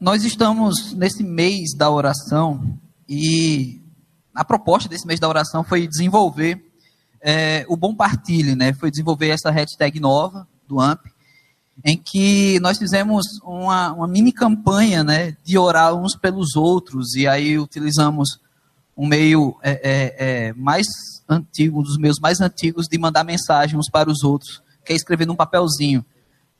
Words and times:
nós 0.00 0.24
estamos 0.24 0.94
nesse 0.94 1.22
mês 1.22 1.74
da 1.76 1.90
oração 1.90 2.78
e 3.06 3.82
a 4.34 4.42
proposta 4.42 4.88
desse 4.88 5.06
mês 5.06 5.20
da 5.20 5.28
oração 5.28 5.62
foi 5.62 5.86
desenvolver 5.86 6.64
é, 7.20 7.66
o 7.68 7.76
Bom 7.76 7.94
Partilhe, 7.94 8.56
né? 8.56 8.72
Foi 8.72 8.90
desenvolver 8.90 9.28
essa 9.28 9.50
hashtag 9.50 10.00
nova 10.00 10.48
do 10.66 10.80
AMP, 10.80 11.04
em 11.84 11.98
que 11.98 12.58
nós 12.60 12.78
fizemos 12.78 13.26
uma, 13.44 13.92
uma 13.92 14.08
mini 14.08 14.32
campanha, 14.32 15.04
né? 15.04 15.36
De 15.44 15.58
orar 15.58 15.94
uns 15.94 16.16
pelos 16.16 16.56
outros 16.56 17.14
e 17.14 17.28
aí 17.28 17.58
utilizamos 17.58 18.40
um 18.96 19.06
meio 19.06 19.54
é, 19.62 19.70
é, 19.70 20.14
é, 20.18 20.52
mais 20.54 20.86
antigo, 21.28 21.80
um 21.80 21.82
dos 21.82 21.98
meus 21.98 22.18
mais 22.18 22.40
antigos, 22.40 22.86
de 22.88 22.96
mandar 22.96 23.22
mensagem 23.22 23.78
uns 23.78 23.90
para 23.90 24.10
os 24.10 24.22
outros, 24.22 24.62
que 24.82 24.94
é 24.94 24.96
escrever 24.96 25.26
num 25.26 25.36
papelzinho. 25.36 26.02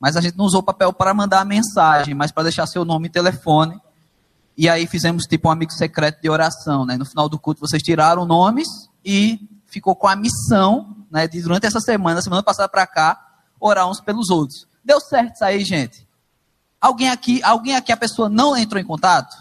Mas 0.01 0.17
a 0.17 0.21
gente 0.21 0.35
não 0.35 0.45
usou 0.45 0.63
papel 0.63 0.91
para 0.91 1.13
mandar 1.13 1.41
a 1.41 1.45
mensagem, 1.45 2.15
mas 2.15 2.31
para 2.31 2.43
deixar 2.43 2.65
seu 2.65 2.83
nome 2.83 3.07
e 3.07 3.11
telefone. 3.11 3.79
E 4.57 4.67
aí 4.67 4.87
fizemos 4.87 5.25
tipo 5.25 5.47
um 5.47 5.51
amigo 5.51 5.71
secreto 5.71 6.19
de 6.19 6.29
oração, 6.29 6.85
né? 6.87 6.97
No 6.97 7.05
final 7.05 7.29
do 7.29 7.37
culto 7.37 7.61
vocês 7.61 7.83
tiraram 7.83 8.25
nomes 8.25 8.67
e 9.05 9.39
ficou 9.67 9.95
com 9.95 10.07
a 10.07 10.15
missão, 10.15 10.97
né, 11.09 11.27
de 11.27 11.41
durante 11.41 11.67
essa 11.67 11.79
semana, 11.79 12.21
semana 12.21 12.41
passada 12.41 12.67
para 12.67 12.85
cá, 12.87 13.37
orar 13.59 13.87
uns 13.87 14.01
pelos 14.01 14.29
outros. 14.31 14.67
Deu 14.83 14.99
certo 14.99 15.35
isso 15.35 15.45
aí, 15.45 15.63
gente? 15.63 16.07
Alguém 16.79 17.09
aqui, 17.09 17.41
alguém 17.43 17.75
aqui 17.75 17.91
a 17.91 17.97
pessoa 17.97 18.27
não 18.27 18.57
entrou 18.57 18.81
em 18.81 18.85
contato? 18.85 19.37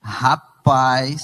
Rapaz, 0.00 1.20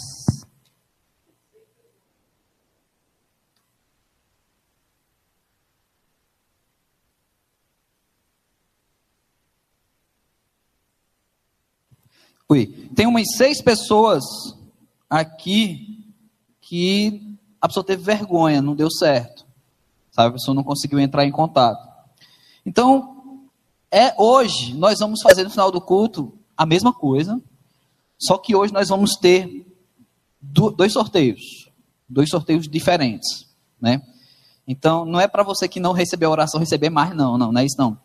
Ui, 12.51 12.67
tem 12.95 13.07
umas 13.07 13.27
seis 13.37 13.61
pessoas 13.61 14.25
aqui 15.11 16.15
que 16.63 17.37
a 17.61 17.69
pessoa 17.69 17.85
teve 17.85 18.03
vergonha, 18.03 18.63
não 18.63 18.75
deu 18.75 18.91
certo. 18.91 19.47
Sabe, 20.11 20.31
a 20.31 20.33
pessoa 20.33 20.55
não 20.55 20.65
conseguiu 20.65 20.99
entrar 20.99 21.27
em 21.27 21.31
contato. 21.31 21.87
Então, 22.65 23.43
é 23.91 24.15
hoje 24.17 24.73
nós 24.75 24.99
vamos 24.99 25.21
fazer 25.21 25.45
no 25.45 25.51
final 25.51 25.71
do 25.71 25.81
culto 25.81 26.33
a 26.57 26.65
mesma 26.65 26.91
coisa, 26.91 27.39
só 28.19 28.39
que 28.39 28.57
hoje 28.57 28.73
nós 28.73 28.89
vamos 28.89 29.17
ter 29.17 29.67
dois 30.41 30.95
sorteios, 30.95 31.71
dois 32.09 32.31
sorteios 32.31 32.67
diferentes, 32.67 33.47
né? 33.79 34.03
Então, 34.67 35.05
não 35.05 35.21
é 35.21 35.29
para 35.29 35.43
você 35.43 35.69
que 35.69 35.81
não 35.81 35.93
recebeu 35.93 36.31
a 36.31 36.33
oração 36.33 36.61
receber 36.61 36.89
mais, 36.89 37.15
não, 37.15 37.37
não, 37.37 37.53
não 37.53 37.61
é 37.61 37.65
isso 37.67 37.77
não. 37.79 37.99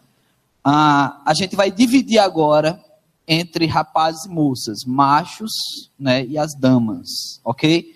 Ah, 0.64 1.22
a 1.26 1.34
gente 1.34 1.56
vai 1.56 1.72
dividir 1.72 2.20
agora 2.20 2.84
entre 3.28 3.66
rapazes 3.66 4.26
e 4.26 4.30
moças, 4.30 4.80
machos 4.86 5.52
né, 5.98 6.26
e 6.26 6.38
as 6.38 6.54
damas, 6.56 7.40
ok? 7.44 7.94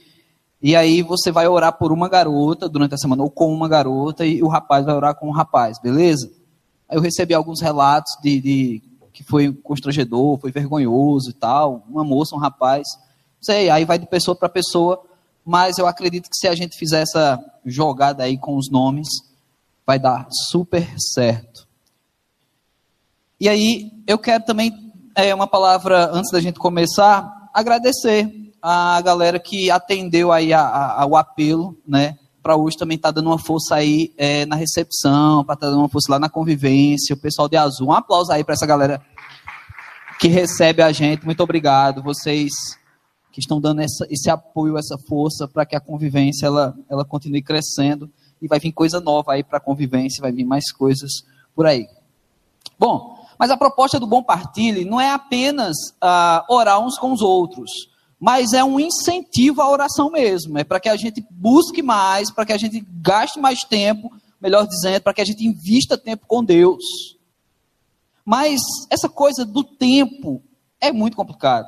E 0.61 0.75
aí 0.75 1.01
você 1.01 1.31
vai 1.31 1.47
orar 1.47 1.77
por 1.77 1.91
uma 1.91 2.09
garota 2.09 2.67
durante 2.67 2.95
a 2.95 2.97
semana, 2.97 3.23
ou 3.23 3.29
com 3.29 3.53
uma 3.53 3.67
garota, 3.67 4.25
e 4.25 4.41
o 4.41 4.47
rapaz 4.47 4.85
vai 4.85 4.95
orar 4.95 5.15
com 5.15 5.27
o 5.27 5.31
rapaz, 5.31 5.79
beleza? 5.79 6.31
Aí 6.89 6.97
eu 6.97 7.01
recebi 7.01 7.33
alguns 7.33 7.61
relatos 7.61 8.11
de, 8.21 8.41
de 8.41 8.83
que 9.13 9.23
foi 9.23 9.51
constrangedor, 9.51 10.39
foi 10.39 10.51
vergonhoso 10.51 11.29
e 11.29 11.33
tal, 11.33 11.83
uma 11.89 12.03
moça, 12.03 12.35
um 12.35 12.39
rapaz, 12.39 12.87
não 12.97 13.43
sei, 13.43 13.69
aí 13.69 13.85
vai 13.85 13.99
de 13.99 14.07
pessoa 14.07 14.35
para 14.35 14.49
pessoa, 14.49 15.03
mas 15.45 15.77
eu 15.77 15.87
acredito 15.87 16.29
que 16.29 16.35
se 16.35 16.47
a 16.47 16.55
gente 16.55 16.77
fizer 16.77 17.01
essa 17.01 17.43
jogada 17.65 18.23
aí 18.23 18.37
com 18.37 18.57
os 18.57 18.69
nomes, 18.69 19.07
vai 19.85 19.99
dar 19.99 20.27
super 20.49 20.87
certo. 20.99 21.67
E 23.39 23.47
aí 23.47 23.91
eu 24.05 24.17
quero 24.17 24.43
também 24.43 24.86
é, 25.17 25.33
uma 25.33 25.47
palavra 25.47 26.11
antes 26.13 26.31
da 26.31 26.39
gente 26.39 26.59
começar, 26.59 27.49
agradecer 27.51 28.31
a 28.61 29.01
galera 29.01 29.39
que 29.39 29.71
atendeu 29.71 30.31
aí 30.31 30.53
a, 30.53 30.61
a, 30.61 31.01
ao 31.01 31.15
apelo, 31.15 31.75
né? 31.87 32.19
Para 32.43 32.55
hoje 32.55 32.77
também 32.77 32.99
tá 32.99 33.09
dando 33.09 33.31
uma 33.31 33.39
força 33.39 33.73
aí 33.73 34.13
é, 34.15 34.45
na 34.45 34.55
recepção, 34.55 35.43
para 35.43 35.55
estar 35.55 35.65
tá 35.65 35.71
dando 35.71 35.79
uma 35.79 35.89
força 35.89 36.11
lá 36.11 36.19
na 36.19 36.29
convivência, 36.29 37.15
o 37.15 37.19
pessoal 37.19 37.49
de 37.49 37.57
azul. 37.57 37.87
Um 37.87 37.93
aplauso 37.93 38.31
aí 38.31 38.43
para 38.43 38.53
essa 38.53 38.67
galera 38.67 39.01
que 40.19 40.27
recebe 40.27 40.83
a 40.83 40.91
gente. 40.91 41.25
Muito 41.25 41.41
obrigado. 41.41 42.03
Vocês 42.03 42.51
que 43.31 43.39
estão 43.39 43.59
dando 43.59 43.81
essa, 43.81 44.05
esse 44.11 44.29
apoio, 44.29 44.77
essa 44.77 44.99
força 45.07 45.47
para 45.47 45.65
que 45.65 45.75
a 45.75 45.79
convivência 45.79 46.45
ela, 46.45 46.75
ela 46.87 47.03
continue 47.03 47.41
crescendo 47.41 48.07
e 48.39 48.47
vai 48.47 48.59
vir 48.59 48.71
coisa 48.71 49.01
nova 49.01 49.33
aí 49.33 49.43
para 49.43 49.57
a 49.57 49.61
convivência, 49.61 50.21
vai 50.21 50.31
vir 50.31 50.45
mais 50.45 50.71
coisas 50.71 51.09
por 51.55 51.65
aí. 51.65 51.87
Bom, 52.77 53.16
mas 53.39 53.51
a 53.51 53.57
proposta 53.57 53.99
do 53.99 54.07
bom 54.07 54.23
partilhe 54.23 54.85
não 54.85 54.99
é 54.99 55.11
apenas 55.11 55.75
uh, 56.03 56.43
orar 56.49 56.79
uns 56.79 56.97
com 56.97 57.11
os 57.11 57.21
outros, 57.21 57.69
mas 58.19 58.53
é 58.53 58.63
um 58.63 58.79
incentivo 58.79 59.61
à 59.61 59.69
oração 59.69 60.09
mesmo. 60.09 60.57
É 60.57 60.63
para 60.63 60.79
que 60.79 60.89
a 60.89 60.97
gente 60.97 61.25
busque 61.29 61.81
mais, 61.81 62.31
para 62.31 62.45
que 62.45 62.53
a 62.53 62.57
gente 62.57 62.85
gaste 63.01 63.39
mais 63.39 63.61
tempo, 63.61 64.11
melhor 64.41 64.67
dizendo, 64.67 65.01
para 65.01 65.13
que 65.13 65.21
a 65.21 65.25
gente 65.25 65.45
invista 65.45 65.97
tempo 65.97 66.25
com 66.27 66.43
Deus. 66.43 66.83
Mas 68.25 68.59
essa 68.89 69.07
coisa 69.07 69.45
do 69.45 69.63
tempo 69.63 70.41
é 70.81 70.91
muito 70.91 71.15
complicado. 71.15 71.67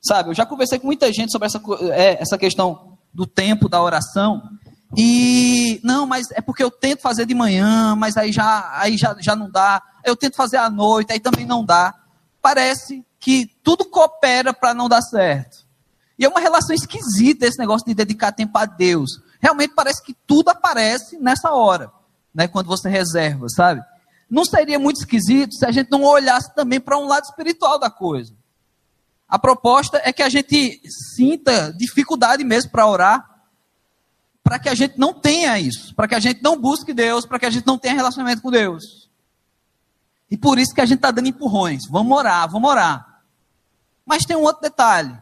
Sabe, 0.00 0.30
eu 0.30 0.34
já 0.34 0.44
conversei 0.44 0.78
com 0.78 0.86
muita 0.86 1.12
gente 1.12 1.30
sobre 1.30 1.46
essa, 1.46 1.62
é, 1.92 2.20
essa 2.20 2.36
questão 2.36 2.98
do 3.14 3.26
tempo 3.26 3.68
da 3.68 3.82
oração. 3.82 4.42
E 4.96 5.80
não, 5.82 6.06
mas 6.06 6.30
é 6.32 6.40
porque 6.40 6.62
eu 6.62 6.70
tento 6.70 7.00
fazer 7.00 7.24
de 7.24 7.34
manhã, 7.34 7.96
mas 7.96 8.16
aí 8.16 8.32
já, 8.32 8.70
aí 8.74 8.96
já, 8.96 9.16
já 9.20 9.34
não 9.34 9.50
dá. 9.50 9.82
Eu 10.04 10.16
tento 10.16 10.36
fazer 10.36 10.56
à 10.56 10.68
noite, 10.68 11.12
aí 11.12 11.20
também 11.20 11.46
não 11.46 11.64
dá. 11.64 11.94
Parece 12.40 13.04
que 13.18 13.50
tudo 13.62 13.84
coopera 13.84 14.52
para 14.52 14.74
não 14.74 14.88
dar 14.88 15.02
certo. 15.02 15.64
E 16.18 16.24
é 16.24 16.28
uma 16.28 16.40
relação 16.40 16.74
esquisita 16.74 17.46
esse 17.46 17.58
negócio 17.58 17.86
de 17.86 17.94
dedicar 17.94 18.32
tempo 18.32 18.56
a 18.58 18.66
Deus. 18.66 19.20
Realmente 19.40 19.74
parece 19.74 20.02
que 20.02 20.14
tudo 20.26 20.50
aparece 20.50 21.18
nessa 21.18 21.52
hora, 21.52 21.90
né, 22.34 22.46
quando 22.46 22.66
você 22.66 22.88
reserva, 22.88 23.48
sabe? 23.48 23.82
Não 24.30 24.44
seria 24.44 24.78
muito 24.78 24.98
esquisito 24.98 25.54
se 25.54 25.66
a 25.66 25.70
gente 25.70 25.90
não 25.90 26.04
olhasse 26.04 26.54
também 26.54 26.80
para 26.80 26.98
um 26.98 27.06
lado 27.06 27.24
espiritual 27.24 27.78
da 27.78 27.90
coisa. 27.90 28.32
A 29.28 29.38
proposta 29.38 30.00
é 30.04 30.12
que 30.12 30.22
a 30.22 30.28
gente 30.28 30.80
sinta 31.14 31.72
dificuldade 31.72 32.44
mesmo 32.44 32.70
para 32.70 32.86
orar, 32.86 33.32
para 34.42 34.58
que 34.58 34.68
a 34.68 34.74
gente 34.74 34.98
não 34.98 35.14
tenha 35.14 35.58
isso, 35.58 35.94
para 35.94 36.08
que 36.08 36.14
a 36.14 36.20
gente 36.20 36.42
não 36.42 36.60
busque 36.60 36.92
Deus, 36.92 37.24
para 37.24 37.38
que 37.38 37.46
a 37.46 37.50
gente 37.50 37.66
não 37.66 37.78
tenha 37.78 37.94
relacionamento 37.94 38.42
com 38.42 38.50
Deus. 38.50 39.10
E 40.32 40.36
por 40.38 40.58
isso 40.58 40.74
que 40.74 40.80
a 40.80 40.86
gente 40.86 40.96
está 40.96 41.10
dando 41.10 41.28
empurrões. 41.28 41.82
Vamos 41.90 42.16
orar, 42.16 42.50
vamos 42.50 42.70
orar. 42.70 43.20
Mas 44.02 44.24
tem 44.24 44.34
um 44.34 44.44
outro 44.44 44.62
detalhe. 44.62 45.14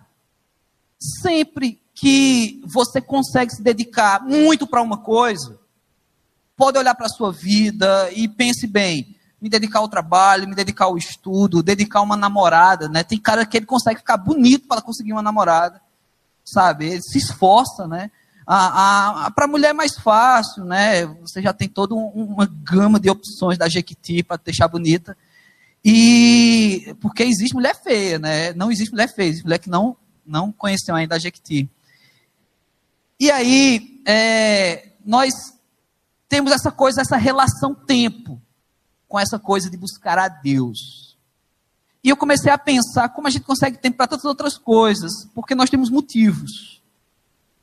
Sempre 1.21 1.83
que 1.93 2.63
você 2.65 3.01
consegue 3.01 3.53
se 3.53 3.61
dedicar 3.61 4.23
muito 4.23 4.69
para 4.69 4.81
uma 4.81 4.99
coisa, 4.99 5.59
pode 6.57 6.79
olhar 6.79 6.95
para 6.95 7.07
a 7.07 7.11
sua 7.11 7.33
vida 7.33 8.09
e 8.13 8.29
pense 8.29 8.69
bem, 8.69 9.17
me 9.43 9.49
dedicar 9.49 9.81
ao 9.81 9.89
trabalho, 9.89 10.47
me 10.47 10.55
dedicar 10.55 10.85
ao 10.85 10.97
estudo, 10.97 11.61
dedicar 11.61 12.03
uma 12.03 12.17
namorada, 12.17 12.89
né? 12.89 13.03
Tem 13.03 13.19
cara 13.19 13.45
que 13.45 13.57
ele 13.57 13.67
consegue 13.67 13.99
ficar 13.99 14.17
bonito 14.17 14.69
para 14.69 14.81
conseguir 14.81 15.11
uma 15.13 15.23
namorada, 15.23 15.83
sabe? 16.45 16.87
Ele 16.87 17.03
se 17.03 17.19
esforça, 17.19 17.89
né? 17.89 18.13
Para 18.51 19.45
a 19.45 19.47
mulher 19.47 19.71
é 19.71 19.73
mais 19.73 19.97
fácil, 19.97 20.65
né? 20.65 21.07
Você 21.21 21.41
já 21.41 21.53
tem 21.53 21.69
toda 21.69 21.95
um, 21.95 22.09
uma 22.09 22.47
gama 22.47 22.99
de 22.99 23.09
opções 23.09 23.57
da 23.57 23.69
Jequiti 23.69 24.25
para 24.25 24.41
deixar 24.45 24.67
bonita. 24.67 25.17
E 25.85 26.97
porque 27.01 27.23
existe 27.23 27.55
mulher 27.55 27.81
feia, 27.81 28.19
né? 28.19 28.53
Não 28.55 28.73
existe 28.73 28.91
mulher 28.91 29.15
feia, 29.15 29.29
existe 29.29 29.45
mulher 29.45 29.61
que 29.61 29.71
não, 29.71 29.97
não 30.27 30.51
conheceu 30.51 30.97
ainda 30.97 31.15
a 31.15 31.19
Jequiti. 31.21 31.71
E 33.21 33.31
aí, 33.31 34.03
é, 34.05 34.95
nós 35.07 35.33
temos 36.29 36.51
essa 36.51 36.73
coisa, 36.73 37.03
essa 37.03 37.17
relação 37.17 37.73
tempo 37.73 38.43
com 39.07 39.17
essa 39.17 39.39
coisa 39.39 39.71
de 39.71 39.77
buscar 39.77 40.19
a 40.19 40.27
Deus. 40.27 41.17
E 42.03 42.09
eu 42.09 42.17
comecei 42.17 42.51
a 42.51 42.59
pensar 42.59 43.11
como 43.11 43.29
a 43.29 43.31
gente 43.31 43.45
consegue 43.45 43.79
tempo 43.79 43.97
para 43.97 44.09
tantas 44.09 44.25
outras 44.25 44.59
coisas, 44.59 45.13
porque 45.37 45.55
nós 45.55 45.71
temos 45.71 45.89
motivos. 45.89 46.83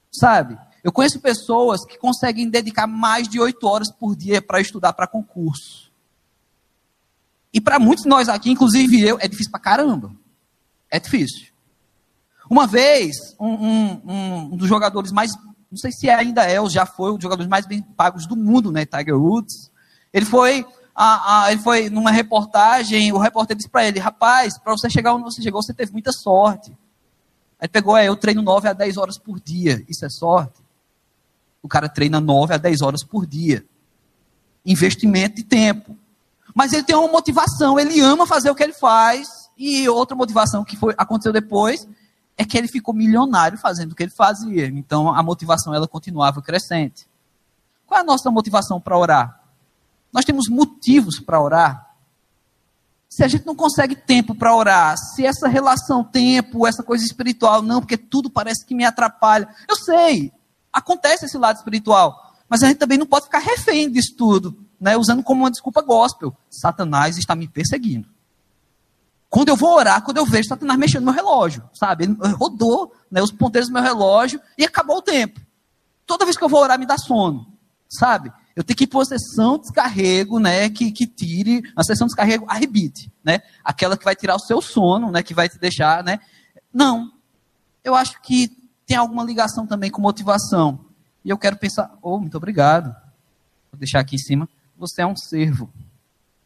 Sabe? 0.09 0.57
Eu 0.88 0.92
conheço 0.94 1.19
pessoas 1.19 1.84
que 1.84 1.98
conseguem 1.98 2.50
dedicar 2.50 2.88
mais 2.88 3.28
de 3.28 3.42
oito 3.42 3.68
horas 3.68 3.92
por 3.92 4.16
dia 4.16 4.42
para 4.42 4.62
estudar 4.62 4.94
para 4.94 5.06
concurso. 5.06 5.92
E 7.54 7.60
para 7.60 7.78
muitos 7.78 8.04
de 8.04 8.10
nós 8.10 8.30
aqui, 8.30 8.50
inclusive 8.50 9.06
eu, 9.06 9.18
é 9.19 9.28
difícil 9.28 9.51
para 9.51 9.60
caramba. 9.60 10.16
É 10.89 10.98
difícil. 10.98 11.48
Uma 12.50 12.66
vez, 12.66 13.36
um, 13.38 13.50
um, 13.50 14.01
um, 14.54 14.56
dos 14.56 14.69
jogadores 14.69 15.12
mais, 15.12 15.34
não 15.69 15.78
sei 15.78 15.92
se 15.92 16.10
ainda 16.10 16.44
é 16.44 16.62
ou 16.62 16.69
já 16.69 16.86
foi, 16.86 17.12
um 17.12 17.16
dos 17.16 17.24
jogadores 17.24 17.50
mais 17.50 17.66
bem 17.66 17.81
pagos 17.81 18.25
do 18.25 18.38
mundo, 18.38 18.72
né, 18.72 18.86
Tiger 18.86 19.18
Woods, 19.18 19.69
ele 20.13 20.25
foi, 20.25 20.66
ele 21.50 21.62
foi 21.63 21.89
numa 21.89 22.12
reportagem, 22.12 23.12
o 23.12 23.18
repórter 23.18 23.57
disse 23.57 23.68
para 23.68 23.86
ele, 23.86 24.00
rapaz, 24.00 24.57
para 24.57 24.72
você 24.72 24.89
chegar 24.89 25.13
onde 25.13 25.25
você 25.25 25.42
chegou, 25.42 25.62
você 25.62 25.74
teve 25.74 25.92
muita 25.92 26.13
sorte. 26.13 26.74
Aí 27.60 27.68
pegou, 27.68 27.98
é, 27.98 28.07
eu 28.07 28.16
treino 28.16 28.42
9 28.42 28.69
a 28.69 28.72
10 28.72 28.95
horas 28.95 29.18
por 29.18 29.38
dia, 29.38 29.84
isso 29.89 30.06
é 30.06 30.10
sorte? 30.10 30.66
O 31.62 31.68
cara 31.68 31.89
treina 31.89 32.19
9 32.19 32.54
a 32.54 32.57
10 32.57 32.81
horas 32.81 33.04
por 33.04 33.25
dia. 33.25 33.65
Investimento 34.65 35.38
de 35.38 35.44
tempo. 35.44 35.98
Mas 36.54 36.74
ele 36.74 36.83
tem 36.83 36.95
uma 36.95 37.07
motivação, 37.07 37.80
ele 37.80 38.00
ama 38.01 38.25
fazer 38.25 38.50
o 38.50 38.56
que 38.56 38.63
ele 38.63 38.74
faz, 38.74 39.27
E 39.57 39.89
outra 39.89 40.15
motivação 40.15 40.63
que 40.63 40.77
foi, 40.77 40.94
aconteceu 40.98 41.33
depois 41.33 41.88
é 42.38 42.45
que 42.45 42.57
ele 42.57 42.68
ficou 42.68 42.94
milionário 42.94 43.57
fazendo 43.57 43.92
o 43.92 43.95
que 43.95 44.04
ele 44.04 44.12
fazia. 44.12 44.68
Então 44.68 45.09
a 45.09 45.24
motivação 45.24 45.74
ela 45.74 45.88
continuava 45.88 46.42
crescente. 46.42 47.07
Qual 47.86 47.98
é 47.98 48.01
a 48.01 48.06
nossa 48.06 48.30
motivação 48.30 48.80
para 48.80 48.98
orar? 48.98 49.42
Nós 50.13 50.24
temos 50.24 50.48
motivos 50.48 51.19
para 51.19 51.42
orar. 51.42 51.88
Se 53.10 53.24
a 53.24 53.27
gente 53.27 53.45
não 53.45 53.56
consegue 53.56 53.95
tempo 53.95 54.36
para 54.36 54.56
orar, 54.56 54.95
se 54.98 55.25
essa 55.25 55.48
relação 55.48 56.03
tempo, 56.03 56.68
essa 56.68 56.83
coisa 56.83 57.03
espiritual, 57.03 57.62
não, 57.62 57.80
porque 57.80 57.98
tudo 57.98 58.30
parece 58.30 58.65
que 58.65 58.75
me 58.75 58.86
atrapalha. 58.86 59.48
Eu 59.68 59.75
sei, 59.75 60.31
acontece 60.77 61.25
esse 61.25 61.38
lado 61.38 61.57
espiritual, 61.57 62.33
mas 62.47 62.62
a 62.63 62.68
gente 62.68 62.77
também 62.77 62.97
não 62.97 63.06
pode 63.06 63.25
ficar 63.25 63.39
refém 63.39 63.91
disso 63.91 64.15
tudo, 64.15 64.57
né, 64.79 64.95
usando 64.95 65.24
como 65.24 65.44
uma 65.44 65.51
desculpa 65.51 65.81
gospel. 65.81 66.35
Satanás 66.50 67.18
está 67.18 67.35
me 67.35 67.47
perseguindo. 67.47 68.07
Quando 69.29 69.50
eu 69.50 69.56
vou 69.56 69.75
orar, 69.75 70.01
quando 70.03 70.18
eu 70.18 70.25
vejo 70.25 70.47
Satanás 70.47 70.79
mexendo 70.79 71.03
no 71.03 71.12
meu 71.12 71.15
relógio, 71.15 71.68
sabe? 71.74 72.06
Ele 72.06 72.15
rodou 72.33 72.94
né, 73.12 73.21
os 73.21 73.31
ponteiros 73.31 73.68
do 73.68 73.74
meu 73.74 73.83
relógio 73.83 74.39
e 74.57 74.63
acabou 74.63 74.97
o 74.97 75.01
tempo. 75.01 75.41
Toda 76.06 76.24
vez 76.24 76.38
que 76.38 76.44
eu 76.44 76.47
vou 76.47 76.62
orar, 76.62 76.79
me 76.79 76.85
dá 76.85 76.97
sono, 76.97 77.45
sabe? 77.89 78.31
Eu 78.56 78.63
tenho 78.63 78.77
que 78.77 78.85
ir 78.85 78.88
para 78.88 79.00
uma 79.00 79.06
sessão 79.06 79.57
de 79.57 79.63
descarrego, 79.63 80.39
né, 80.39 80.69
que, 80.69 80.91
que 80.91 81.06
tire, 81.06 81.62
uma 81.75 81.83
sessão 81.83 82.07
de 82.07 82.12
descarrego 82.12 82.45
arrebite, 82.47 83.12
né? 83.24 83.41
Aquela 83.63 83.97
que 83.97 84.06
vai 84.06 84.15
tirar 84.15 84.35
o 84.35 84.39
seu 84.39 84.62
sono, 84.62 85.12
né, 85.12 85.21
que 85.21 85.33
vai 85.33 85.50
te 85.50 85.59
deixar, 85.59 86.03
né? 86.03 86.19
Não. 86.74 87.12
Eu 87.83 87.95
acho 87.95 88.21
que 88.21 88.56
tem 88.88 88.95
alguma 88.95 89.24
ligação 89.24 89.68
também 89.68 89.92
com 89.92 90.01
motivação. 90.01 90.86
E 91.24 91.30
eu 91.30 91.38
quero 91.38 91.57
pensar, 91.57 91.94
oh, 92.01 92.18
muito 92.19 92.38
obrigado. 92.38 92.95
Vou 93.69 93.78
deixar 93.78 94.00
aqui 94.00 94.16
em 94.16 94.19
cima. 94.19 94.50
Você 94.78 95.01
é 95.01 95.06
um 95.06 95.16
servo. 95.16 95.69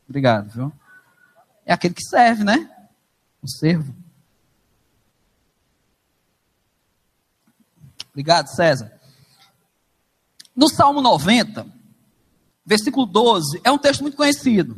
Obrigado, 0.10 0.50
viu? 0.50 0.74
É 1.64 1.72
aquele 1.72 1.94
que 1.94 2.04
serve, 2.04 2.44
né? 2.44 2.70
O 3.44 3.48
servo. 3.48 3.96
Obrigado, 8.10 8.48
César. 8.48 8.92
No 10.56 10.68
Salmo 10.68 11.00
90, 11.00 11.66
versículo 12.66 13.06
12, 13.06 13.62
é 13.64 13.72
um 13.72 13.78
texto 13.78 14.02
muito 14.02 14.18
conhecido. 14.18 14.76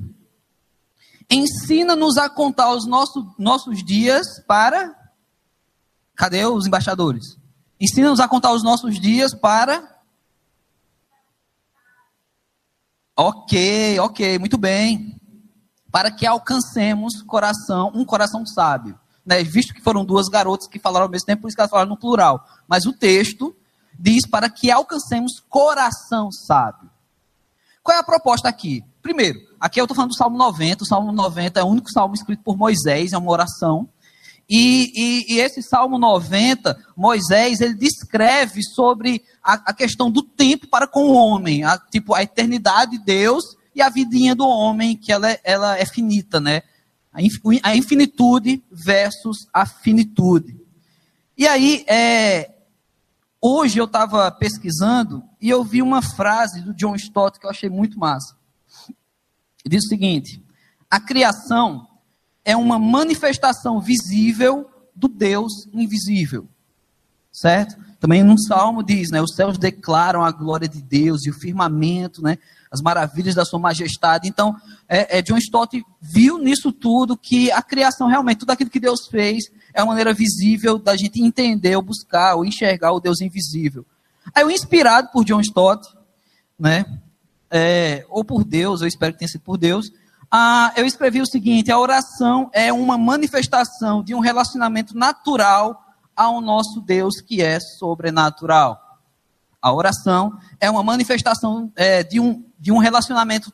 Ensina-nos 1.30 2.18
a 2.18 2.30
contar 2.30 2.74
os 2.74 2.86
nossos, 2.86 3.26
nossos 3.40 3.84
dias 3.84 4.40
para. 4.46 4.94
Cadê 6.14 6.46
os 6.46 6.68
embaixadores? 6.68 7.42
Ensina-nos 7.84 8.22
a 8.22 8.30
contar 8.30 8.54
os 8.54 8.64
nossos 8.64 8.98
dias 8.98 9.36
para. 9.36 9.84
Ok, 13.14 14.00
ok, 14.00 14.40
muito 14.40 14.58
bem 14.58 15.20
para 15.92 16.10
que 16.10 16.26
alcancemos 16.26 17.22
coração, 17.22 17.92
um 17.94 18.06
coração 18.06 18.46
sábio. 18.46 18.98
Né? 19.26 19.44
Visto 19.44 19.74
que 19.74 19.82
foram 19.82 20.06
duas 20.06 20.30
garotas 20.30 20.66
que 20.66 20.80
falaram 20.80 21.08
ao 21.08 21.12
mesmo 21.12 21.26
tempo, 21.26 21.42
por 21.42 21.50
isso 21.50 21.56
que 21.56 21.62
elas 21.62 21.70
falaram 21.70 21.90
no 21.90 22.00
plural. 22.00 22.48
Mas 22.70 22.86
o 22.86 22.94
texto 22.94 23.54
diz 24.00 24.26
para 24.26 24.50
que 24.50 24.72
alcancemos 24.72 25.42
coração 25.50 26.32
sábio. 26.32 26.90
Qual 27.84 27.98
é 27.98 28.00
a 28.00 28.04
proposta 28.04 28.48
aqui? 28.48 28.82
Primeiro, 29.02 29.38
aqui 29.60 29.82
eu 29.82 29.84
estou 29.84 29.94
falando 29.94 30.12
do 30.12 30.18
Salmo 30.18 30.38
90. 30.38 30.84
O 30.84 30.88
Salmo 30.88 31.12
90 31.12 31.60
é 31.60 31.64
o 31.64 31.68
único 31.68 31.92
salmo 31.92 32.16
escrito 32.16 32.42
por 32.44 32.56
Moisés, 32.56 33.12
é 33.12 33.18
uma 33.18 33.30
oração. 33.30 33.90
E, 34.56 34.92
e, 34.94 35.34
e, 35.34 35.40
esse 35.40 35.64
Salmo 35.64 35.98
90, 35.98 36.80
Moisés, 36.96 37.60
ele 37.60 37.74
descreve 37.74 38.62
sobre 38.62 39.24
a, 39.42 39.54
a, 39.54 39.74
questão 39.74 40.12
do 40.12 40.22
tempo 40.22 40.68
para 40.68 40.86
com 40.86 41.06
o 41.08 41.14
homem, 41.14 41.64
a, 41.64 41.76
tipo, 41.76 42.14
a 42.14 42.22
eternidade 42.22 42.92
de 42.92 43.04
Deus 43.04 43.58
e 43.74 43.82
a 43.82 43.90
vidinha 43.90 44.36
do 44.36 44.48
homem, 44.48 44.96
que 44.96 45.12
ela 45.12 45.32
é, 45.32 45.42
ela 45.44 45.80
é 45.80 45.84
finita, 45.88 46.40
né? 46.40 46.62
A 47.64 47.76
infinitude 47.76 48.64
versus 48.72 49.48
a 49.52 49.66
finitude. 49.66 50.56
E 51.36 51.48
aí, 51.48 51.84
é, 51.88 52.54
hoje 53.42 53.80
eu 53.80 53.86
estava 53.86 54.30
pesquisando 54.30 55.24
e 55.42 55.50
eu 55.50 55.64
vi 55.64 55.82
uma 55.82 56.04
frase 56.04 56.62
do 56.62 56.76
John 56.76 56.96
Stott 56.96 57.40
que 57.40 57.48
eu 57.48 57.50
achei 57.50 57.72
muito 57.72 57.98
massa. 57.98 58.38
Ele 59.66 59.76
diz 59.78 59.86
o 59.86 59.90
seguinte: 59.90 60.44
a 60.92 61.00
criação 61.00 61.88
é 62.46 62.56
uma 62.56 62.78
manifestação 62.78 63.80
visível 63.80 64.70
do 64.96 65.08
Deus 65.08 65.68
invisível. 65.74 66.48
Certo? 67.32 67.76
Também 68.00 68.24
no 68.24 68.40
Salmo 68.40 68.84
diz, 68.84 69.10
né? 69.10 69.22
Os 69.22 69.34
céus 69.34 69.58
declaram 69.58 70.24
a 70.24 70.32
glória 70.32 70.68
de 70.68 70.82
Deus 70.82 71.26
e 71.26 71.30
o 71.30 71.34
firmamento, 71.34 72.22
né? 72.22 72.38
as 72.74 72.82
maravilhas 72.82 73.36
da 73.36 73.46
sua 73.46 73.60
majestade. 73.60 74.28
Então, 74.28 74.56
é, 74.90 75.20
é, 75.20 75.22
John 75.22 75.38
Stott 75.38 75.80
viu 76.02 76.40
nisso 76.40 76.72
tudo 76.72 77.16
que 77.16 77.52
a 77.52 77.62
criação 77.62 78.08
realmente, 78.08 78.40
tudo 78.40 78.50
aquilo 78.50 78.72
que 78.72 78.80
Deus 78.80 79.08
fez, 79.08 79.44
é 79.76 79.84
uma 79.84 79.90
maneira 79.90 80.12
visível 80.12 80.80
da 80.80 80.98
gente 80.98 81.22
entender, 81.22 81.76
ou 81.76 81.84
buscar, 81.84 82.34
ou 82.34 82.44
enxergar 82.44 82.92
o 82.92 83.00
Deus 83.00 83.22
invisível. 83.22 83.86
Aí 84.34 84.42
eu, 84.42 84.50
inspirado 84.50 85.10
por 85.12 85.24
John 85.24 85.40
Stott, 85.40 85.88
né, 86.58 86.84
é, 87.52 88.04
ou 88.10 88.26
por 88.26 88.44
Deus, 88.44 88.82
eu 88.82 88.88
espero 88.88 89.14
que 89.14 89.20
tenha 89.20 89.30
sido 89.30 89.42
por 89.42 89.56
Deus, 89.56 89.92
ah, 90.36 90.74
eu 90.76 90.84
escrevi 90.88 91.22
o 91.22 91.28
seguinte: 91.28 91.72
a 91.72 91.78
oração 91.78 92.50
é 92.52 92.74
uma 92.74 92.98
manifestação 92.98 94.02
de 94.02 94.16
um 94.16 94.20
relacionamento 94.20 94.98
natural 94.98 95.80
ao 96.16 96.42
nosso 96.42 96.82
Deus 96.82 97.22
que 97.22 97.40
é 97.40 97.60
sobrenatural. 97.60 98.80
A 99.62 99.72
oração 99.72 100.36
é 100.60 100.72
uma 100.72 100.82
manifestação 100.82 101.72
é, 101.76 102.02
de, 102.02 102.20
um, 102.20 102.44
de 102.58 102.72
um 102.72 102.80
relacionamento 102.80 103.54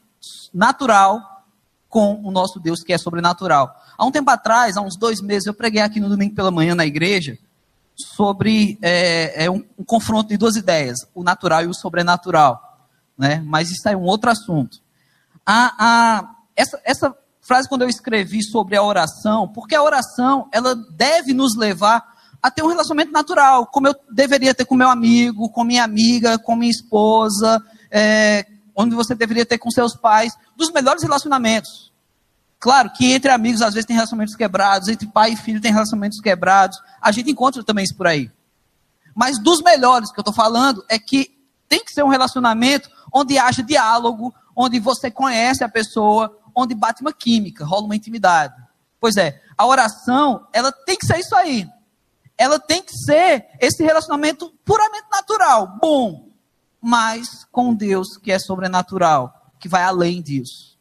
natural 0.54 1.44
com 1.90 2.22
o 2.24 2.31
nosso 2.31 2.62
Deus 2.62 2.82
que 2.82 2.94
é 2.94 2.98
sobrenatural. 2.98 3.75
Há 3.98 4.06
um 4.06 4.12
tempo 4.12 4.32
atrás, 4.32 4.78
há 4.78 4.82
uns 4.82 4.96
dois 4.96 5.22
meses, 5.22 5.48
eu 5.48 5.54
preguei 5.54 5.82
aqui 5.82 6.00
no 6.00 6.08
domingo 6.08 6.34
pela 6.34 6.50
manhã 6.50 6.75
na 6.75 6.86
igreja 6.86 7.38
sobre 8.16 8.80
é, 8.82 9.44
é 9.44 9.52
um, 9.52 9.66
um, 9.78 9.84
confronto 9.84 10.30
de 10.30 10.38
duas 10.38 10.56
ideias, 10.56 11.00
o 11.14 11.24
natural 11.24 11.64
e 11.64 11.68
o 11.68 11.74
sobrenatural. 11.74 12.88
Né? 13.18 13.44
Mas 13.46 13.70
isso 13.70 13.90
é 13.90 13.98
um 13.98 14.04
outro 14.04 14.30
assunto. 14.30 14.80
A, 15.46 15.74
a, 15.78 16.36
essa, 16.60 16.82
essa 16.84 17.16
frase, 17.42 17.70
quando 17.70 17.84
eu 17.84 17.90
escrevi 17.90 18.44
sobre 18.44 18.76
a 18.76 18.84
oração, 18.84 19.48
porque 19.48 19.76
a 19.76 19.82
oração 19.82 20.50
ela 20.52 20.76
deve 20.76 21.34
nos 21.34 21.56
levar 21.56 22.04
a 22.42 22.52
ter 22.52 22.64
um 22.64 22.68
relacionamento 22.68 23.12
natural, 23.12 23.66
como 23.68 23.88
eu 23.88 23.96
deveria 24.12 24.54
ter 24.54 24.66
com 24.66 24.76
meu 24.76 24.90
amigo, 24.90 25.50
com 25.50 25.64
minha 25.64 25.84
amiga, 25.84 26.38
com 26.38 26.56
minha 26.56 26.72
esposa, 26.72 27.62
é, 27.90 28.46
onde 28.76 28.96
você 28.96 29.16
deveria 29.16 29.46
ter 29.46 29.58
com 29.58 29.72
seus 29.72 29.96
pais, 29.96 30.34
dos 30.56 30.72
melhores 30.72 31.02
relacionamentos. 31.02 31.92
Claro 32.60 32.92
que 32.92 33.12
entre 33.12 33.32
amigos 33.32 33.62
às 33.62 33.74
vezes 33.74 33.86
tem 33.86 33.96
relacionamentos 33.96 34.36
quebrados, 34.36 34.90
entre 34.90 35.08
pai 35.08 35.32
e 35.32 35.38
filho 35.38 35.62
tem 35.62 35.72
relacionamentos 35.72 36.20
quebrados, 36.20 36.78
a 37.01 37.12
gente 37.12 37.32
encontra 37.32 37.63
também 37.63 37.86
isso 37.86 37.96
por 37.96 38.08
aí. 38.08 38.30
Mas 39.16 39.42
dos 39.42 39.62
melhores 39.62 40.12
que 40.12 40.20
eu 40.20 40.22
estou 40.22 40.34
falando 40.34 40.84
é 40.89 41.00
que 41.00 41.32
tem 41.68 41.84
que 41.84 41.94
ser 41.94 42.04
um 42.04 42.10
relacionamento 42.10 42.89
onde 43.13 43.38
haja 43.38 43.63
diálogo, 43.63 44.34
onde 44.56 44.80
você 44.80 45.10
conhece 45.10 45.63
a 45.63 45.70
pessoa, 45.70 46.38
onde 46.60 46.75
bate 46.75 47.01
uma 47.01 47.13
química, 47.13 47.66
rola 47.66 47.86
uma 47.86 47.96
intimidade. 47.96 48.56
Pois 49.00 49.16
é, 49.18 49.42
a 49.58 49.66
oração, 49.66 50.48
ela 50.54 50.72
tem 50.72 50.98
que 50.98 51.06
ser 51.06 51.20
isso 51.20 51.36
aí 51.36 51.68
ela 52.39 52.58
tem 52.58 52.82
que 52.82 52.98
ser 52.98 53.48
esse 53.60 53.84
relacionamento 53.84 54.50
puramente 54.63 55.08
natural, 55.12 55.78
bom, 55.82 56.30
mas 56.82 57.44
com 57.51 57.75
Deus 57.75 58.16
que 58.16 58.32
é 58.32 58.39
sobrenatural, 58.39 59.51
que 59.60 59.68
vai 59.68 59.84
além 59.84 60.22
disso. 60.22 60.80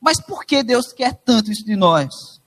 Mas 0.00 0.18
por 0.18 0.46
que 0.46 0.62
Deus 0.62 0.94
quer 0.94 1.12
tanto 1.12 1.52
isso 1.52 1.66
de 1.66 1.76
nós? 1.76 2.40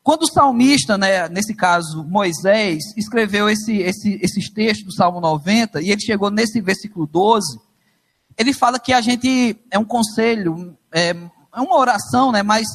Quando 0.00 0.22
o 0.22 0.32
salmista, 0.32 0.96
né, 0.96 1.28
nesse 1.28 1.52
caso 1.54 2.04
Moisés, 2.04 2.84
escreveu 2.96 3.50
esse, 3.50 3.78
esse, 3.78 4.16
esses 4.22 4.48
textos 4.48 4.86
do 4.86 4.92
Salmo 4.92 5.20
90, 5.20 5.82
e 5.82 5.90
ele 5.90 6.00
chegou 6.00 6.30
nesse 6.30 6.60
versículo 6.60 7.04
12, 7.04 7.58
ele 8.38 8.54
fala 8.54 8.78
que 8.78 8.92
a 8.92 9.00
gente 9.00 9.58
é 9.72 9.78
um 9.78 9.84
conselho, 9.84 10.78
é, 10.92 11.16
é 11.54 11.60
uma 11.60 11.76
oração, 11.76 12.32
né, 12.32 12.42
mas 12.42 12.66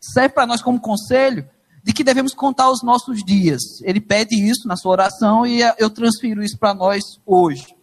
serve 0.00 0.34
para 0.34 0.46
nós 0.46 0.62
como 0.62 0.80
conselho, 0.80 1.48
de 1.82 1.92
que 1.92 2.04
devemos 2.04 2.34
contar 2.34 2.70
os 2.70 2.82
nossos 2.82 3.24
dias. 3.24 3.62
Ele 3.82 4.00
pede 4.00 4.34
isso 4.36 4.68
na 4.68 4.76
sua 4.76 4.92
oração 4.92 5.46
e 5.46 5.60
eu 5.78 5.88
transfiro 5.88 6.42
isso 6.42 6.58
para 6.58 6.74
nós 6.74 7.02
hoje. 7.24 7.74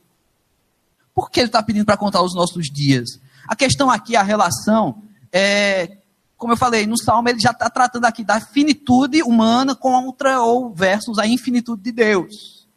Por 1.13 1.31
que 1.31 1.39
ele 1.39 1.47
está 1.47 1.63
pedindo 1.63 1.85
para 1.85 1.97
contar 1.97 2.21
os 2.21 2.35
nossos 2.35 2.67
dias? 2.67 3.19
A 3.47 3.55
questão 3.55 3.89
aqui, 3.89 4.15
a 4.15 4.21
relação, 4.21 5.01
é, 5.31 5.97
como 6.37 6.53
eu 6.53 6.57
falei, 6.57 6.85
no 6.85 6.97
Salmo 6.97 7.27
ele 7.29 7.39
já 7.39 7.49
está 7.49 7.69
tratando 7.69 8.05
aqui 8.05 8.23
da 8.23 8.39
finitude 8.39 9.23
humana 9.23 9.75
contra 9.75 10.41
ou 10.41 10.71
versus 10.73 11.17
a 11.17 11.25
infinitude 11.25 11.81
de 11.81 11.91
Deus. 11.91 12.67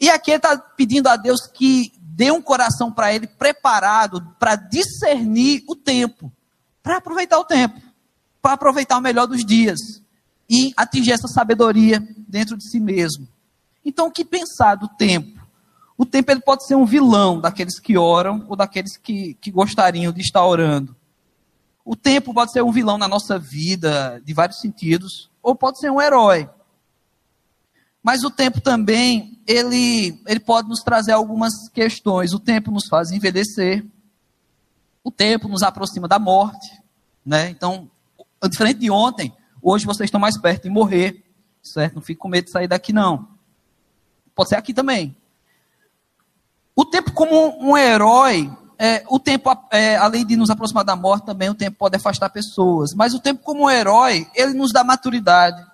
E 0.00 0.08
aqui 0.08 0.30
ele 0.30 0.38
está 0.38 0.56
pedindo 0.56 1.08
a 1.08 1.16
Deus 1.16 1.46
que 1.46 1.92
dê 2.00 2.30
um 2.30 2.40
coração 2.40 2.90
para 2.90 3.12
ele 3.12 3.26
preparado 3.26 4.22
para 4.38 4.56
discernir 4.56 5.64
o 5.68 5.76
tempo, 5.76 6.32
para 6.84 6.98
aproveitar 6.98 7.38
o 7.38 7.44
tempo, 7.44 7.80
para 8.42 8.52
aproveitar 8.52 8.98
o 8.98 9.00
melhor 9.00 9.26
dos 9.26 9.42
dias 9.42 9.80
e 10.48 10.74
atingir 10.76 11.12
essa 11.12 11.26
sabedoria 11.26 12.06
dentro 12.28 12.58
de 12.58 12.68
si 12.68 12.78
mesmo. 12.78 13.26
Então, 13.82 14.08
o 14.08 14.12
que 14.12 14.22
pensar 14.22 14.74
do 14.74 14.86
tempo? 14.86 15.42
O 15.96 16.04
tempo 16.04 16.30
ele 16.30 16.40
pode 16.40 16.66
ser 16.66 16.74
um 16.74 16.84
vilão 16.84 17.40
daqueles 17.40 17.80
que 17.80 17.96
oram 17.96 18.44
ou 18.48 18.54
daqueles 18.54 18.98
que, 18.98 19.32
que 19.40 19.50
gostariam 19.50 20.12
de 20.12 20.20
estar 20.20 20.44
orando. 20.44 20.94
O 21.82 21.96
tempo 21.96 22.34
pode 22.34 22.52
ser 22.52 22.62
um 22.62 22.70
vilão 22.70 22.98
na 22.98 23.08
nossa 23.08 23.38
vida, 23.38 24.20
de 24.22 24.34
vários 24.34 24.60
sentidos, 24.60 25.30
ou 25.42 25.54
pode 25.54 25.78
ser 25.78 25.90
um 25.90 26.00
herói. 26.00 26.48
Mas 28.02 28.24
o 28.24 28.30
tempo 28.30 28.60
também, 28.60 29.40
ele, 29.46 30.20
ele 30.26 30.40
pode 30.40 30.68
nos 30.68 30.82
trazer 30.82 31.12
algumas 31.12 31.52
questões. 31.72 32.34
O 32.34 32.38
tempo 32.38 32.70
nos 32.70 32.86
faz 32.88 33.10
envelhecer. 33.10 33.86
O 35.04 35.10
tempo 35.10 35.46
nos 35.46 35.62
aproxima 35.62 36.08
da 36.08 36.18
morte. 36.18 36.82
Né? 37.24 37.50
Então, 37.50 37.90
diferente 38.50 38.80
de 38.80 38.90
ontem, 38.90 39.32
hoje 39.62 39.84
vocês 39.84 40.08
estão 40.08 40.18
mais 40.18 40.40
perto 40.40 40.62
de 40.62 40.70
morrer. 40.70 41.22
Certo? 41.62 41.96
Não 41.96 42.02
fique 42.02 42.18
com 42.18 42.28
medo 42.28 42.46
de 42.46 42.50
sair 42.50 42.66
daqui, 42.66 42.92
não. 42.92 43.28
Pode 44.34 44.48
ser 44.48 44.56
aqui 44.56 44.72
também. 44.74 45.16
O 46.74 46.84
tempo 46.84 47.12
como 47.12 47.56
um 47.60 47.76
herói, 47.76 48.50
é, 48.78 49.04
o 49.08 49.18
tempo, 49.18 49.50
é, 49.70 49.96
além 49.96 50.26
de 50.26 50.36
nos 50.36 50.50
aproximar 50.50 50.84
da 50.84 50.96
morte, 50.96 51.26
também 51.26 51.48
o 51.48 51.54
tempo 51.54 51.76
pode 51.78 51.96
afastar 51.96 52.28
pessoas. 52.30 52.92
Mas 52.94 53.14
o 53.14 53.20
tempo, 53.20 53.42
como 53.44 53.64
um 53.64 53.70
herói, 53.70 54.26
ele 54.34 54.54
nos 54.54 54.72
dá 54.72 54.82
maturidade. 54.82 55.64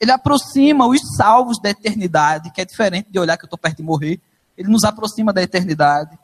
Ele 0.00 0.10
aproxima 0.10 0.86
os 0.86 1.00
salvos 1.16 1.60
da 1.60 1.70
eternidade, 1.70 2.50
que 2.50 2.60
é 2.60 2.64
diferente 2.64 3.10
de 3.10 3.18
olhar 3.18 3.36
que 3.36 3.44
eu 3.44 3.46
estou 3.46 3.58
perto 3.58 3.76
de 3.76 3.82
morrer. 3.82 4.20
Ele 4.58 4.68
nos 4.68 4.84
aproxima 4.84 5.32
da 5.32 5.42
eternidade. 5.42 6.18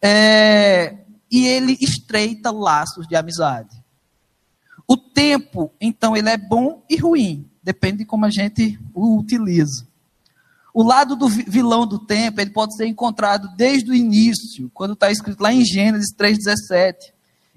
É, 0.00 0.98
e 1.32 1.46
ele 1.46 1.78
estreita 1.80 2.50
laços 2.50 3.08
de 3.08 3.16
amizade. 3.16 3.82
O 4.86 4.98
tempo, 4.98 5.72
então, 5.80 6.14
ele 6.14 6.28
é 6.28 6.36
bom 6.36 6.84
e 6.90 6.96
ruim. 6.96 7.48
Depende 7.62 7.98
de 7.98 8.04
como 8.04 8.26
a 8.26 8.30
gente 8.30 8.78
o 8.92 9.16
utiliza. 9.16 9.88
O 10.74 10.82
lado 10.82 11.16
do 11.16 11.28
vilão 11.28 11.86
do 11.86 11.98
tempo, 11.98 12.40
ele 12.40 12.50
pode 12.50 12.76
ser 12.76 12.86
encontrado 12.86 13.48
desde 13.56 13.90
o 13.90 13.94
início, 13.94 14.70
quando 14.74 14.92
está 14.92 15.10
escrito 15.10 15.40
lá 15.40 15.52
em 15.52 15.64
Gênesis 15.64 16.14
3,17. 16.14 17.12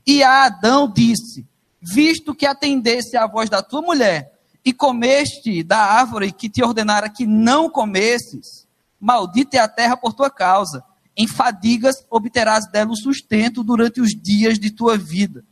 E 0.08 0.24
a 0.24 0.46
Adão 0.46 0.90
disse: 0.90 1.46
Visto 1.82 2.34
que 2.34 2.46
atendesse 2.46 3.18
à 3.18 3.28
voz 3.28 3.50
da 3.50 3.62
tua 3.62 3.82
mulher, 3.82 4.34
e 4.64 4.72
comeste 4.72 5.64
da 5.64 5.80
árvore 5.80 6.32
que 6.32 6.50
te 6.50 6.64
ordenara 6.64 7.10
que 7.10 7.26
não 7.26 7.70
comesses, 7.70 8.66
maldita 9.00 9.58
é 9.58 9.60
a 9.60 9.68
terra 9.68 9.98
por 9.98 10.14
tua 10.14 10.30
causa. 10.30 10.84
Em 11.18 11.28
fadigas 11.28 12.06
obterás 12.10 12.70
dela 12.70 12.92
o 12.92 12.98
sustento 12.98 13.64
durante 13.64 14.02
os 14.02 14.12
dias 14.12 14.60
de 14.60 14.70
tua 14.72 14.98
vida. 14.98 15.44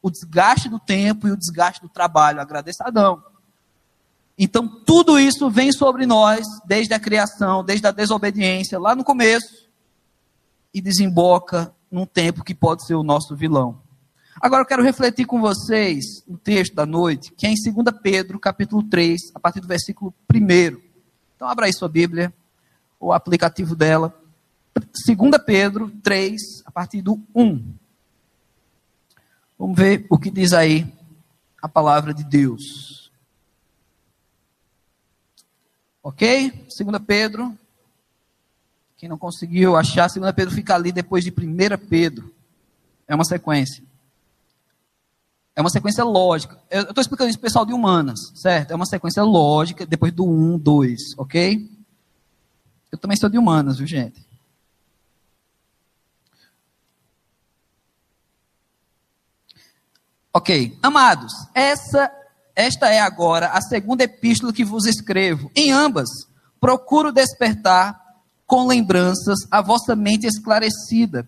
O 0.00 0.10
desgaste 0.10 0.68
do 0.68 0.78
tempo 0.78 1.28
e 1.28 1.30
o 1.30 1.36
desgaste 1.36 1.82
do 1.82 1.88
trabalho. 1.88 2.40
Agradeça 2.40 2.84
Adão. 2.84 3.22
Então, 4.38 4.66
tudo 4.66 5.18
isso 5.18 5.50
vem 5.50 5.70
sobre 5.70 6.06
nós 6.06 6.46
desde 6.66 6.94
a 6.94 6.98
criação, 6.98 7.62
desde 7.62 7.86
a 7.86 7.90
desobediência, 7.90 8.78
lá 8.78 8.94
no 8.94 9.04
começo, 9.04 9.68
e 10.72 10.80
desemboca 10.80 11.74
num 11.90 12.06
tempo 12.06 12.42
que 12.42 12.54
pode 12.54 12.86
ser 12.86 12.94
o 12.94 13.02
nosso 13.02 13.36
vilão. 13.36 13.80
Agora 14.40 14.62
eu 14.62 14.66
quero 14.66 14.82
refletir 14.82 15.26
com 15.26 15.40
vocês 15.40 16.24
o 16.26 16.38
texto 16.38 16.74
da 16.74 16.86
noite, 16.86 17.32
que 17.36 17.46
é 17.46 17.50
em 17.50 17.54
2 17.54 17.96
Pedro, 18.02 18.40
capítulo 18.40 18.82
3, 18.82 19.20
a 19.34 19.38
partir 19.38 19.60
do 19.60 19.68
versículo 19.68 20.12
1. 20.32 20.80
Então, 21.36 21.46
abra 21.46 21.66
aí 21.66 21.72
sua 21.72 21.88
Bíblia, 21.88 22.32
o 22.98 23.12
aplicativo 23.12 23.76
dela. 23.76 24.21
2 24.92 25.42
Pedro 25.44 25.90
3, 26.02 26.62
a 26.66 26.70
partir 26.70 27.00
do 27.00 27.20
1. 27.34 27.74
Vamos 29.58 29.76
ver 29.76 30.06
o 30.10 30.18
que 30.18 30.30
diz 30.30 30.52
aí 30.52 30.92
a 31.60 31.68
palavra 31.68 32.12
de 32.12 32.24
Deus. 32.24 33.10
Ok? 36.02 36.50
2 36.50 37.02
Pedro. 37.06 37.56
Quem 38.98 39.08
não 39.08 39.18
conseguiu 39.18 39.76
achar, 39.76 40.08
2 40.08 40.32
Pedro 40.32 40.54
fica 40.54 40.74
ali 40.74 40.92
depois 40.92 41.24
de 41.24 41.30
1 41.30 41.34
Pedro. 41.88 42.32
É 43.08 43.14
uma 43.14 43.24
sequência. 43.24 43.82
É 45.54 45.60
uma 45.60 45.70
sequência 45.70 46.02
lógica. 46.02 46.58
Eu 46.70 46.82
estou 46.82 47.00
explicando 47.00 47.30
isso 47.30 47.38
para 47.38 47.48
pessoal 47.48 47.66
de 47.66 47.72
humanas, 47.72 48.32
certo? 48.34 48.70
É 48.70 48.74
uma 48.74 48.86
sequência 48.86 49.22
lógica 49.22 49.86
depois 49.86 50.12
do 50.12 50.24
1, 50.24 50.58
2, 50.58 51.00
ok? 51.18 51.70
Eu 52.90 52.98
também 52.98 53.16
sou 53.16 53.28
de 53.28 53.38
humanas, 53.38 53.78
viu, 53.78 53.86
gente? 53.86 54.31
Ok. 60.32 60.78
Amados, 60.82 61.32
essa 61.54 62.10
esta 62.54 62.90
é 62.90 63.00
agora 63.00 63.48
a 63.48 63.62
segunda 63.62 64.04
epístola 64.04 64.52
que 64.52 64.64
vos 64.64 64.84
escrevo. 64.86 65.50
Em 65.54 65.72
ambas, 65.72 66.08
procuro 66.60 67.10
despertar 67.10 67.98
com 68.46 68.66
lembranças 68.66 69.38
a 69.50 69.62
vossa 69.62 69.96
mente 69.96 70.26
esclarecida, 70.26 71.26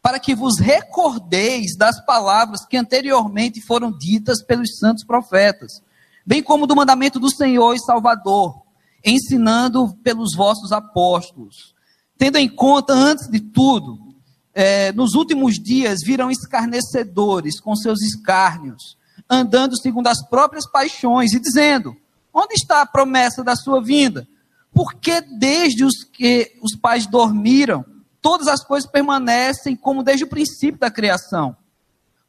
para 0.00 0.18
que 0.18 0.34
vos 0.34 0.58
recordeis 0.58 1.76
das 1.76 2.04
palavras 2.04 2.64
que 2.66 2.76
anteriormente 2.76 3.60
foram 3.60 3.96
ditas 3.96 4.42
pelos 4.42 4.78
santos 4.78 5.04
profetas, 5.04 5.82
bem 6.26 6.42
como 6.42 6.66
do 6.66 6.74
mandamento 6.74 7.20
do 7.20 7.30
Senhor 7.30 7.74
e 7.74 7.78
Salvador, 7.78 8.62
ensinando 9.04 9.94
pelos 10.02 10.34
vossos 10.34 10.72
apóstolos. 10.72 11.74
Tendo 12.16 12.38
em 12.38 12.48
conta, 12.48 12.94
antes 12.94 13.28
de 13.28 13.40
tudo, 13.40 14.11
é, 14.54 14.92
nos 14.92 15.14
últimos 15.14 15.54
dias 15.54 16.00
viram 16.04 16.30
escarnecedores 16.30 17.60
com 17.60 17.74
seus 17.74 18.02
escárnios 18.02 18.96
andando 19.28 19.80
segundo 19.80 20.08
as 20.08 20.26
próprias 20.28 20.70
paixões 20.70 21.32
e 21.32 21.40
dizendo: 21.40 21.96
Onde 22.32 22.54
está 22.54 22.82
a 22.82 22.86
promessa 22.86 23.42
da 23.42 23.56
sua 23.56 23.82
vinda? 23.82 24.28
Porque 24.72 25.20
desde 25.20 25.84
os 25.84 26.04
que 26.04 26.52
os 26.62 26.76
pais 26.76 27.06
dormiram, 27.06 27.84
todas 28.20 28.48
as 28.48 28.64
coisas 28.64 28.90
permanecem 28.90 29.76
como 29.76 30.02
desde 30.02 30.24
o 30.24 30.28
princípio 30.28 30.80
da 30.80 30.90
criação. 30.90 31.56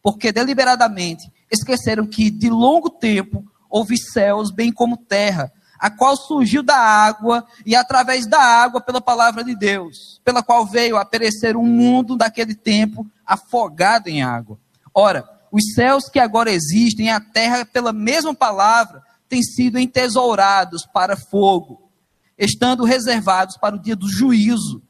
Porque 0.01 0.31
deliberadamente 0.31 1.31
esqueceram 1.49 2.05
que 2.05 2.29
de 2.29 2.49
longo 2.49 2.89
tempo 2.89 3.45
houve 3.69 3.97
céus, 3.97 4.51
bem 4.51 4.71
como 4.71 4.97
terra, 4.97 5.51
a 5.83 5.89
qual 5.89 6.15
surgiu 6.15 6.63
da 6.63 6.77
água 6.77 7.45
e 7.65 7.75
através 7.75 8.25
da 8.25 8.39
água 8.39 8.79
pela 8.79 9.01
palavra 9.01 9.43
de 9.43 9.53
Deus, 9.53 10.21
pela 10.23 10.41
qual 10.41 10.65
veio 10.65 10.95
a 10.95 11.03
perecer 11.03 11.57
um 11.57 11.65
mundo 11.65 12.15
daquele 12.15 12.55
tempo 12.55 13.05
afogado 13.25 14.07
em 14.07 14.23
água. 14.23 14.57
Ora, 14.93 15.29
os 15.51 15.73
céus 15.73 16.07
que 16.07 16.19
agora 16.19 16.49
existem, 16.49 17.11
a 17.11 17.19
terra, 17.19 17.65
pela 17.65 17.91
mesma 17.91 18.33
palavra, 18.33 19.03
têm 19.27 19.43
sido 19.43 19.77
entesourados 19.77 20.85
para 20.85 21.17
fogo, 21.17 21.91
estando 22.37 22.85
reservados 22.85 23.57
para 23.57 23.75
o 23.75 23.79
dia 23.79 23.97
do 23.97 24.07
juízo 24.07 24.81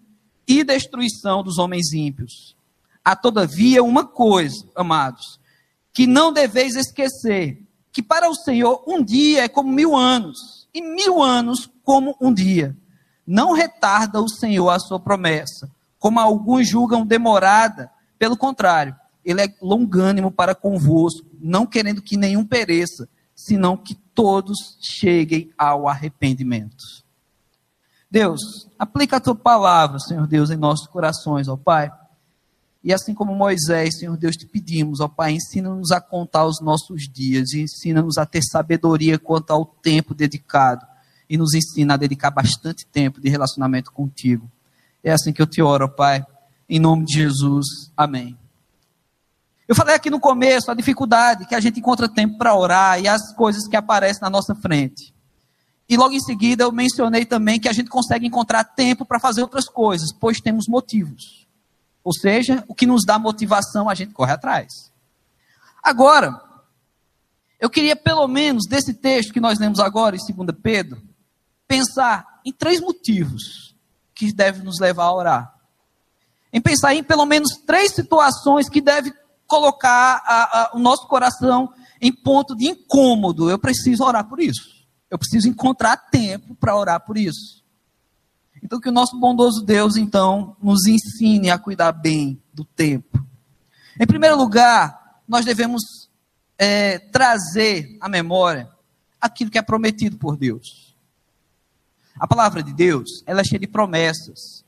e 0.48 0.64
destruição 0.64 1.42
dos 1.42 1.58
homens 1.58 1.92
ímpios. 1.92 2.56
Há, 3.04 3.16
todavia, 3.16 3.84
uma 3.84 4.06
coisa, 4.06 4.64
amados, 4.76 5.40
que 5.92 6.06
não 6.06 6.32
deveis 6.32 6.76
esquecer: 6.76 7.64
que 7.92 8.04
para 8.04 8.30
o 8.30 8.36
Senhor 8.36 8.84
um 8.88 9.04
dia 9.04 9.46
é 9.46 9.48
como 9.48 9.72
mil 9.72 9.96
anos, 9.96 10.63
e 10.74 10.82
mil 10.82 11.22
anos 11.22 11.70
como 11.84 12.16
um 12.20 12.34
dia. 12.34 12.76
Não 13.26 13.54
retarda 13.54 14.22
o 14.22 14.30
Senhor 14.30 14.70
a 14.70 14.80
sua 14.80 15.00
promessa, 15.00 15.70
como 16.00 16.20
alguns 16.20 16.68
julgam 16.68 17.06
demorada, 17.06 17.92
pelo 18.18 18.36
contrário 18.36 18.96
ele 19.24 19.42
é 19.42 19.56
longânimo 19.62 20.32
para 20.32 20.54
convosco, 20.54 21.26
não 21.40 21.66
querendo 21.66 22.02
que 22.02 22.18
nenhum 22.18 22.46
pereça, 22.46 23.08
senão 23.34 23.78
que 23.78 23.96
todos 23.96 24.78
cheguem 24.82 25.52
ao 25.58 25.88
arrependimento. 25.88 26.84
Deus, 28.12 28.70
aplica 28.78 29.18
a 29.18 29.20
tua 29.20 29.36
palavra, 29.36 29.98
Senhor 30.00 30.28
Deus, 30.28 30.52
em 30.52 30.58
nossos 30.58 30.88
corações, 30.88 31.48
ó 31.48 31.56
Pai. 31.56 31.92
E 32.84 32.92
assim 32.92 33.14
como 33.14 33.34
Moisés, 33.34 33.98
Senhor 33.98 34.18
Deus, 34.18 34.36
te 34.36 34.46
pedimos, 34.46 35.00
ó 35.00 35.08
Pai, 35.08 35.32
ensina-nos 35.34 35.92
a 35.92 36.02
contar 36.02 36.46
os 36.46 36.60
nossos 36.60 37.04
dias 37.10 37.54
ensina-nos 37.54 38.18
a 38.18 38.26
ter 38.26 38.42
sabedoria 38.44 39.18
quanto 39.18 39.52
ao 39.52 39.66
tempo 39.66 40.14
dedicado 40.14 40.86
e 41.30 41.38
nos 41.38 41.54
ensina 41.54 41.94
a 41.94 41.98
dedicar 41.98 42.30
bastante 42.30 42.86
tempo 42.86 43.22
de 43.22 43.30
relacionamento 43.30 43.92
contigo. 43.92 44.52
É 45.02 45.12
assim 45.12 45.32
que 45.32 45.42
eu 45.42 45.48
te 45.48 45.62
oro, 45.62 45.86
ó 45.86 45.88
Pai. 45.88 46.26
Em 46.68 46.80
nome 46.80 47.06
de 47.06 47.14
Jesus. 47.14 47.92
Amém. 47.96 48.38
Eu 49.66 49.76
falei 49.76 49.96
aqui 49.96 50.10
no 50.10 50.20
começo 50.20 50.70
a 50.70 50.74
dificuldade 50.74 51.46
que 51.46 51.56
a 51.56 51.60
gente 51.62 51.80
encontra 51.80 52.10
tempo 52.10 52.38
para 52.38 52.54
orar 52.54 53.00
e 53.00 53.08
as 53.08 53.34
coisas 53.34 53.66
que 53.66 53.78
aparecem 53.78 54.22
na 54.22 54.30
nossa 54.30 54.54
frente. 54.54 55.14
E 55.88 55.96
logo 55.96 56.14
em 56.14 56.20
seguida 56.20 56.66
eu 56.66 56.72
mencionei 56.72 57.26
também 57.26 57.60
que 57.60 57.70
a 57.70 57.74
gente 57.74 57.90
consegue 57.90 58.28
encontrar 58.28 58.64
tempo 58.64 59.06
para 59.06 59.20
fazer 59.20 59.42
outras 59.42 59.70
coisas, 59.70 60.12
pois 60.12 60.42
temos 60.42 60.68
motivos. 60.68 61.43
Ou 62.04 62.14
seja, 62.14 62.64
o 62.68 62.76
que 62.76 62.86
nos 62.86 63.04
dá 63.06 63.18
motivação 63.18 63.90
a 63.90 63.96
gente 63.96 64.14
corre 64.14 64.34
atrás. 64.34 64.92
Agora, 65.82 66.42
eu 67.60 67.70
queria 67.70 67.96
pelo 67.96 68.28
menos 68.28 68.66
desse 68.68 68.94
texto 68.94 69.32
que 69.32 69.40
nós 69.40 69.58
lemos 69.58 69.80
agora 69.80 70.16
em 70.16 70.34
2 70.34 70.58
Pedro, 70.62 71.02
pensar 71.68 72.42
em 72.46 72.52
três 72.52 72.82
motivos 72.82 73.74
que 74.14 74.34
devem 74.34 74.64
nos 74.64 74.80
levar 74.80 75.06
a 75.06 75.14
orar. 75.14 75.54
Em 76.52 76.62
pensar 76.62 76.94
em 76.94 77.04
pelo 77.04 77.26
menos 77.26 77.56
três 77.66 77.94
situações 77.94 78.70
que 78.70 78.82
devem 78.82 79.14
colocar 79.48 80.22
a, 80.26 80.62
a, 80.62 80.72
o 80.76 80.80
nosso 80.80 81.08
coração 81.08 81.74
em 82.02 82.12
ponto 82.12 82.56
de 82.56 82.68
incômodo. 82.68 83.50
Eu 83.50 83.58
preciso 83.58 84.04
orar 84.04 84.28
por 84.28 84.42
isso. 84.42 84.86
Eu 85.10 85.18
preciso 85.18 85.48
encontrar 85.48 85.96
tempo 85.96 86.56
para 86.56 86.76
orar 86.76 87.00
por 87.00 87.18
isso. 87.18 87.63
Então, 88.64 88.80
que 88.80 88.88
o 88.88 88.94
nosso 88.94 89.20
bondoso 89.20 89.62
Deus, 89.62 89.98
então, 89.98 90.56
nos 90.64 90.88
ensine 90.88 91.52
a 91.52 91.60
cuidar 91.60 91.92
bem 91.92 92.42
do 92.54 92.64
tempo. 92.64 93.24
Em 94.00 94.08
primeiro 94.08 94.38
lugar, 94.38 95.22
nós 95.28 95.44
devemos 95.44 95.84
é, 96.58 96.98
trazer 96.98 97.98
à 98.00 98.08
memória 98.08 98.70
aquilo 99.20 99.52
que 99.52 99.58
é 99.58 99.62
prometido 99.62 100.18
por 100.18 100.38
Deus. 100.38 100.96
A 102.18 102.26
palavra 102.26 102.64
de 102.64 102.74
Deus, 102.74 103.22
ela 103.26 103.42
é 103.42 103.44
cheia 103.44 103.60
de 103.60 103.68
promessas. 103.68 104.64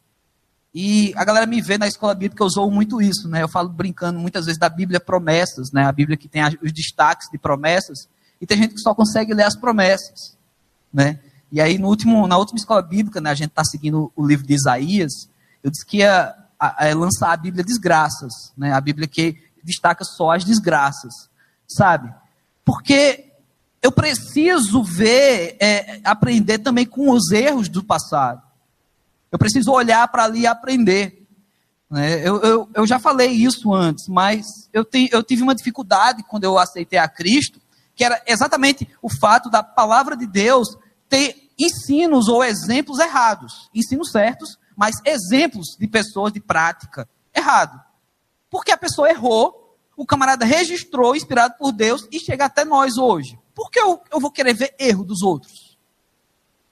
E 0.73 1.13
a 1.15 1.23
galera 1.23 1.45
me 1.45 1.61
vê 1.61 1.77
na 1.77 1.87
escola 1.87 2.13
bíblica, 2.13 2.43
eu 2.43 2.47
usou 2.47 2.69
muito 2.69 3.01
isso, 3.01 3.29
né? 3.29 3.43
Eu 3.43 3.47
falo 3.47 3.69
brincando 3.69 4.19
muitas 4.19 4.45
vezes 4.45 4.59
da 4.59 4.67
Bíblia 4.67 4.99
promessas, 4.99 5.71
né? 5.71 5.85
A 5.85 5.91
Bíblia 5.91 6.17
que 6.17 6.27
tem 6.27 6.41
os 6.61 6.73
destaques 6.73 7.29
de 7.31 7.37
promessas. 7.37 8.09
E 8.41 8.45
tem 8.45 8.57
gente 8.57 8.73
que 8.73 8.81
só 8.81 8.93
consegue 8.93 9.33
ler 9.33 9.43
as 9.43 9.55
promessas, 9.55 10.37
né? 10.91 11.21
E 11.55 11.61
aí, 11.61 11.77
no 11.77 11.87
último, 11.87 12.27
na 12.27 12.37
última 12.37 12.57
escola 12.57 12.81
bíblica, 12.81 13.21
né, 13.21 13.29
a 13.29 13.33
gente 13.33 13.47
está 13.47 13.63
seguindo 13.63 14.11
o 14.13 14.27
livro 14.27 14.45
de 14.45 14.53
Isaías, 14.53 15.29
eu 15.63 15.71
disse 15.71 15.85
que 15.85 15.99
ia 15.99 16.35
a, 16.59 16.89
a 16.89 16.93
lançar 16.93 17.31
a 17.31 17.37
Bíblia 17.37 17.63
Desgraças, 17.63 18.51
né? 18.57 18.73
A 18.73 18.81
Bíblia 18.81 19.07
que 19.07 19.41
destaca 19.63 20.03
só 20.03 20.31
as 20.31 20.43
desgraças, 20.43 21.29
sabe? 21.65 22.13
Porque 22.65 23.31
eu 23.81 23.89
preciso 23.89 24.83
ver, 24.83 25.55
é, 25.61 26.01
aprender 26.03 26.57
também 26.57 26.85
com 26.85 27.09
os 27.09 27.31
erros 27.31 27.69
do 27.69 27.81
passado. 27.81 28.41
Eu 29.31 29.39
preciso 29.39 29.71
olhar 29.71 30.05
para 30.09 30.25
ali 30.25 30.41
e 30.41 30.47
aprender. 30.47 31.25
Né? 31.89 32.19
Eu, 32.27 32.41
eu, 32.41 32.69
eu, 32.75 32.85
já 32.85 32.99
falei 32.99 33.29
isso 33.29 33.73
antes, 33.73 34.09
mas 34.09 34.45
eu, 34.73 34.83
te, 34.83 35.07
eu 35.09 35.23
tive 35.23 35.41
uma 35.41 35.55
dificuldade 35.55 36.21
quando 36.23 36.43
eu 36.43 36.59
aceitei 36.59 36.99
a 36.99 37.07
Cristo, 37.07 37.61
que 37.95 38.03
era 38.03 38.21
exatamente 38.27 38.85
o 39.01 39.09
fato 39.09 39.49
da 39.49 39.63
palavra 39.63 40.17
de 40.17 40.27
Deus 40.27 40.77
ter 41.07 41.44
ensinos 41.57 42.27
ou 42.27 42.43
exemplos 42.43 42.99
errados. 42.99 43.69
Ensinos 43.73 44.11
certos, 44.11 44.57
mas 44.75 44.95
exemplos 45.05 45.75
de 45.79 45.87
pessoas 45.87 46.33
de 46.33 46.39
prática 46.39 47.07
errado. 47.33 47.81
Porque 48.49 48.71
a 48.71 48.77
pessoa 48.77 49.09
errou, 49.09 49.77
o 49.95 50.05
camarada 50.05 50.45
registrou, 50.45 51.15
inspirado 51.15 51.55
por 51.57 51.71
Deus, 51.71 52.07
e 52.11 52.19
chega 52.19 52.45
até 52.45 52.65
nós 52.65 52.97
hoje. 52.97 53.37
Por 53.53 53.69
que 53.69 53.79
eu, 53.79 54.01
eu 54.11 54.19
vou 54.19 54.31
querer 54.31 54.53
ver 54.53 54.75
erro 54.77 55.03
dos 55.03 55.21
outros? 55.21 55.77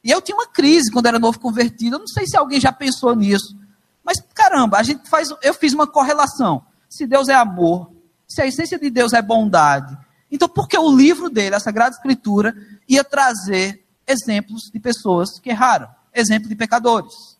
E 0.03 0.11
eu 0.11 0.21
tinha 0.21 0.35
uma 0.35 0.47
crise 0.47 0.91
quando 0.91 1.05
era 1.05 1.17
novo 1.17 1.39
convertido. 1.39 1.95
Eu 1.95 1.99
não 1.99 2.07
sei 2.07 2.27
se 2.27 2.35
alguém 2.35 2.59
já 2.59 2.71
pensou 2.71 3.15
nisso. 3.15 3.57
Mas 4.03 4.21
caramba, 4.33 4.77
a 4.77 4.83
gente 4.83 5.09
faz, 5.09 5.29
eu 5.41 5.53
fiz 5.53 5.73
uma 5.73 5.87
correlação. 5.87 6.65
Se 6.89 7.07
Deus 7.07 7.29
é 7.29 7.33
amor, 7.33 7.89
se 8.27 8.41
a 8.41 8.45
essência 8.45 8.77
de 8.77 8.89
Deus 8.89 9.13
é 9.13 9.21
bondade, 9.21 9.97
então 10.29 10.49
por 10.49 10.67
que 10.67 10.77
o 10.77 10.93
livro 10.93 11.29
dele, 11.29 11.55
a 11.55 11.59
Sagrada 11.59 11.95
Escritura, 11.95 12.53
ia 12.87 13.03
trazer 13.03 13.82
exemplos 14.07 14.69
de 14.71 14.79
pessoas 14.79 15.39
que 15.39 15.49
erraram, 15.49 15.89
exemplo 16.13 16.49
de 16.49 16.55
pecadores? 16.55 17.37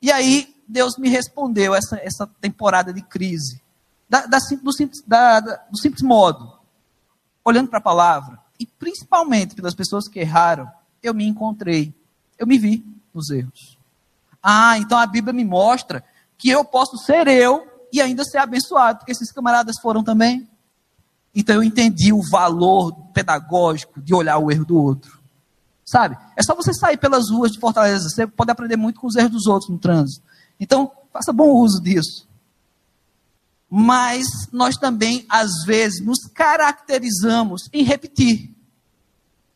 E 0.00 0.10
aí 0.10 0.54
Deus 0.66 0.96
me 0.98 1.08
respondeu 1.08 1.74
essa, 1.74 1.96
essa 2.02 2.26
temporada 2.40 2.92
de 2.92 3.02
crise, 3.02 3.60
da, 4.08 4.26
da, 4.26 4.38
do, 4.38 4.72
simples, 4.72 5.02
da, 5.06 5.40
do 5.40 5.78
simples 5.80 6.02
modo, 6.02 6.58
olhando 7.44 7.68
para 7.68 7.78
a 7.78 7.82
palavra, 7.82 8.38
e 8.58 8.66
principalmente 8.66 9.54
pelas 9.54 9.74
pessoas 9.74 10.08
que 10.08 10.20
erraram, 10.20 10.70
eu 11.02 11.14
me 11.14 11.26
encontrei, 11.26 11.94
eu 12.38 12.46
me 12.46 12.58
vi 12.58 12.84
nos 13.14 13.30
erros. 13.30 13.78
Ah, 14.42 14.78
então 14.78 14.98
a 14.98 15.06
Bíblia 15.06 15.32
me 15.32 15.44
mostra 15.44 16.04
que 16.38 16.48
eu 16.48 16.64
posso 16.64 16.96
ser 16.98 17.26
eu 17.28 17.66
e 17.92 18.00
ainda 18.00 18.24
ser 18.24 18.38
abençoado, 18.38 18.98
porque 18.98 19.12
esses 19.12 19.32
camaradas 19.32 19.76
foram 19.80 20.02
também. 20.02 20.48
Então 21.34 21.56
eu 21.56 21.62
entendi 21.62 22.12
o 22.12 22.22
valor 22.30 22.92
pedagógico 23.12 24.00
de 24.00 24.14
olhar 24.14 24.38
o 24.38 24.50
erro 24.50 24.64
do 24.64 24.80
outro. 24.80 25.15
Sabe? 25.86 26.18
É 26.34 26.42
só 26.42 26.54
você 26.54 26.74
sair 26.74 26.96
pelas 26.96 27.30
ruas 27.30 27.52
de 27.52 27.60
Fortaleza, 27.60 28.08
você 28.08 28.26
pode 28.26 28.50
aprender 28.50 28.76
muito 28.76 29.00
com 29.00 29.06
os 29.06 29.14
erros 29.14 29.30
dos 29.30 29.46
outros 29.46 29.70
no 29.70 29.78
trânsito. 29.78 30.22
Então, 30.58 30.90
faça 31.12 31.32
bom 31.32 31.48
uso 31.50 31.80
disso. 31.80 32.26
Mas 33.70 34.26
nós 34.52 34.76
também, 34.76 35.24
às 35.28 35.64
vezes, 35.64 36.04
nos 36.04 36.26
caracterizamos 36.26 37.68
em 37.72 37.84
repetir. 37.84 38.52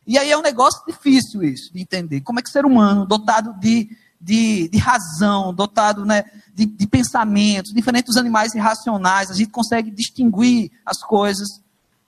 E 0.07 0.17
aí 0.17 0.31
é 0.31 0.37
um 0.37 0.41
negócio 0.41 0.81
difícil 0.87 1.43
isso, 1.43 1.71
de 1.73 1.81
entender. 1.81 2.21
Como 2.21 2.39
é 2.39 2.41
que 2.41 2.49
ser 2.49 2.65
humano, 2.65 3.05
dotado 3.05 3.53
de, 3.59 3.89
de, 4.19 4.69
de 4.69 4.77
razão, 4.77 5.53
dotado 5.53 6.05
né, 6.05 6.23
de, 6.53 6.65
de 6.65 6.87
pensamentos, 6.87 7.73
diferente 7.73 8.05
dos 8.05 8.17
animais 8.17 8.53
irracionais, 8.55 9.29
a 9.29 9.33
gente 9.33 9.51
consegue 9.51 9.91
distinguir 9.91 10.71
as 10.85 11.03
coisas. 11.03 11.60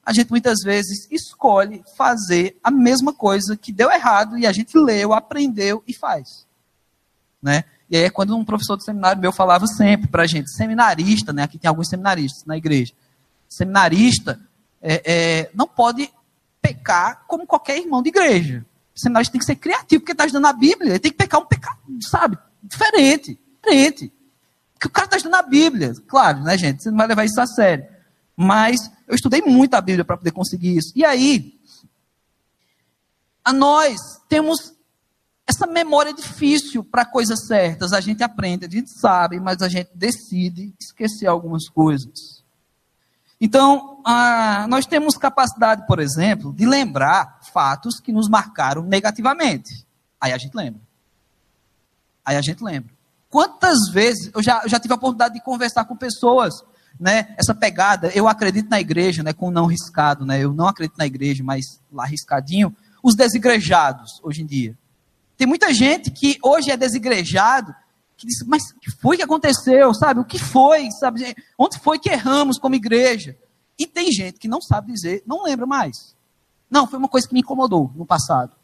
A 0.06 0.12
gente 0.12 0.30
muitas 0.30 0.60
vezes 0.63 1.08
escolhe 1.10 1.84
fazer 1.96 2.58
a 2.63 2.70
mesma 2.70 3.13
coisa 3.13 3.56
que 3.56 3.72
deu 3.72 3.92
errado 3.92 4.38
e 4.38 4.46
a 4.46 4.52
gente 4.52 4.78
leu, 4.78 5.13
aprendeu 5.13 5.84
e 5.88 5.94
faz. 5.94 6.46
Né? 7.42 7.63
E 7.89 7.96
aí 7.96 8.04
é 8.04 8.10
quando 8.10 8.36
um 8.36 8.44
professor 8.44 8.76
do 8.76 8.84
seminário 8.84 9.22
meu 9.22 9.32
falava 9.32 9.66
sempre 9.68 10.08
para 10.08 10.24
a 10.24 10.28
gente, 10.28 10.52
seminarista, 10.52 11.32
né? 11.32 11.44
aqui 11.44 11.58
tem 11.58 11.70
alguns 11.70 11.89
seminaristas 11.89 12.46
na 12.46 12.58
igreja, 12.58 12.94
seminarista 13.48 14.39
é, 14.82 15.02
é, 15.06 15.52
não 15.54 15.68
pode 15.68 16.12
pecar 16.62 17.24
como 17.28 17.48
qualquer 17.48 17.78
irmão 17.78 18.02
de 18.02 18.10
igreja. 18.10 18.66
O 18.96 19.00
seminarista 19.00 19.32
tem 19.32 19.39
que 19.39 19.46
ser 19.46 19.56
criativo, 19.56 20.02
porque 20.02 20.12
está 20.12 20.26
estudando 20.26 20.46
a 20.46 20.54
Bíblia. 20.54 20.92
Ele 20.92 21.00
tem 21.00 21.12
que 21.12 21.18
pecar 21.18 21.39
um 21.39 21.46
pecado, 21.46 21.80
sabe, 22.10 22.38
diferente. 22.62 23.39
Diferente. 23.62 24.13
Porque 24.74 24.88
o 24.88 24.92
cara 24.92 25.06
está 25.06 25.18
estudando 25.18 25.39
a 25.39 25.48
Bíblia. 25.48 25.94
Claro, 26.08 26.42
né, 26.42 26.58
gente? 26.58 26.84
Você 26.84 26.89
não 26.92 26.98
vai 26.98 27.08
levar 27.08 27.26
isso 27.26 27.39
a 27.39 27.48
sério. 27.48 27.86
Mas 28.36 28.80
eu 29.08 29.15
estudei 29.15 29.41
muito 29.41 29.74
a 29.76 29.82
Bíblia 29.82 30.04
para 30.04 30.17
poder 30.17 30.32
conseguir 30.32 30.78
isso. 30.78 30.91
E 30.96 31.06
aí, 31.06 31.60
a 33.43 33.54
nós 33.54 33.98
temos 34.28 34.74
essa 35.46 35.67
memória 35.67 36.13
difícil 36.13 36.84
para 36.84 37.06
coisas 37.06 37.46
certas. 37.46 37.93
A 37.93 38.00
gente 38.00 38.24
aprende, 38.24 38.65
a 38.65 38.69
gente 38.69 38.89
sabe, 38.89 39.39
mas 39.39 39.62
a 39.62 39.67
gente 39.67 39.91
decide 39.93 40.74
esquecer 40.80 41.28
algumas 41.28 41.67
coisas. 41.67 42.41
Então, 43.39 44.02
nós 44.69 44.86
temos 44.86 45.17
capacidade, 45.17 45.86
por 45.86 46.00
exemplo, 46.00 46.54
de 46.54 46.65
lembrar 46.65 47.39
fatos 47.52 48.00
que 48.00 48.12
nos 48.12 48.30
marcaram 48.30 48.84
negativamente. 48.84 49.86
Aí 50.19 50.32
a 50.32 50.38
gente 50.38 50.56
lembra. 50.56 50.82
Aí 52.24 52.38
a 52.38 52.41
gente 52.41 52.63
lembra. 52.63 52.89
Quantas 53.30 53.89
vezes 53.91 54.32
eu 54.34 54.41
já, 54.41 54.62
eu 54.63 54.69
já 54.69 54.80
tive 54.80 54.93
a 54.93 54.96
oportunidade 54.96 55.34
de 55.34 55.41
conversar 55.41 55.84
com 55.84 55.96
pessoas, 55.96 56.54
né? 56.99 57.36
Essa 57.38 57.53
pegada, 57.53 58.12
eu 58.15 58.27
acredito 58.27 58.69
na 58.69 58.79
igreja, 58.79 59.23
né? 59.23 59.34
Com 59.34 59.51
não 59.51 59.65
riscado, 59.65 60.25
né? 60.25 60.39
Eu 60.43 60.53
não 60.53 60.67
acredito 60.67 60.97
na 60.97 61.06
igreja, 61.06 61.43
mas 61.43 61.82
lá 61.91 62.06
riscadinho. 62.06 62.75
Os 63.01 63.15
desigrejados, 63.15 64.19
hoje 64.23 64.41
em 64.41 64.45
dia. 64.45 64.77
Tem 65.38 65.47
muita 65.47 65.73
gente 65.73 66.12
que 66.12 66.38
hoje 66.41 66.71
é 66.71 66.77
desigrejado, 66.77 67.75
que 68.15 68.27
diz, 68.27 68.45
mas 68.45 68.63
o 68.71 68.79
que 68.79 68.91
foi 68.91 69.17
que 69.17 69.23
aconteceu, 69.23 69.93
sabe? 69.93 70.19
O 70.19 70.25
que 70.25 70.39
foi, 70.39 70.89
sabe? 70.91 71.36
Onde 71.58 71.79
foi 71.79 71.99
que 71.99 72.10
erramos 72.10 72.58
como 72.58 72.75
igreja? 72.75 73.36
E 73.77 73.88
tem 73.88 74.12
gente 74.12 74.39
que 74.39 74.47
não 74.47 74.62
sabe 74.62 74.93
dizer, 74.93 75.23
não 75.25 75.43
lembra 75.43 75.65
mais. 75.65 76.15
Não, 76.69 76.88
foi 76.88 76.97
uma 76.97 77.10
coisa 77.10 77.27
que 77.27 77.34
me 77.34 77.41
incomodou 77.41 77.91
no 77.95 78.06
passado. 78.06 78.56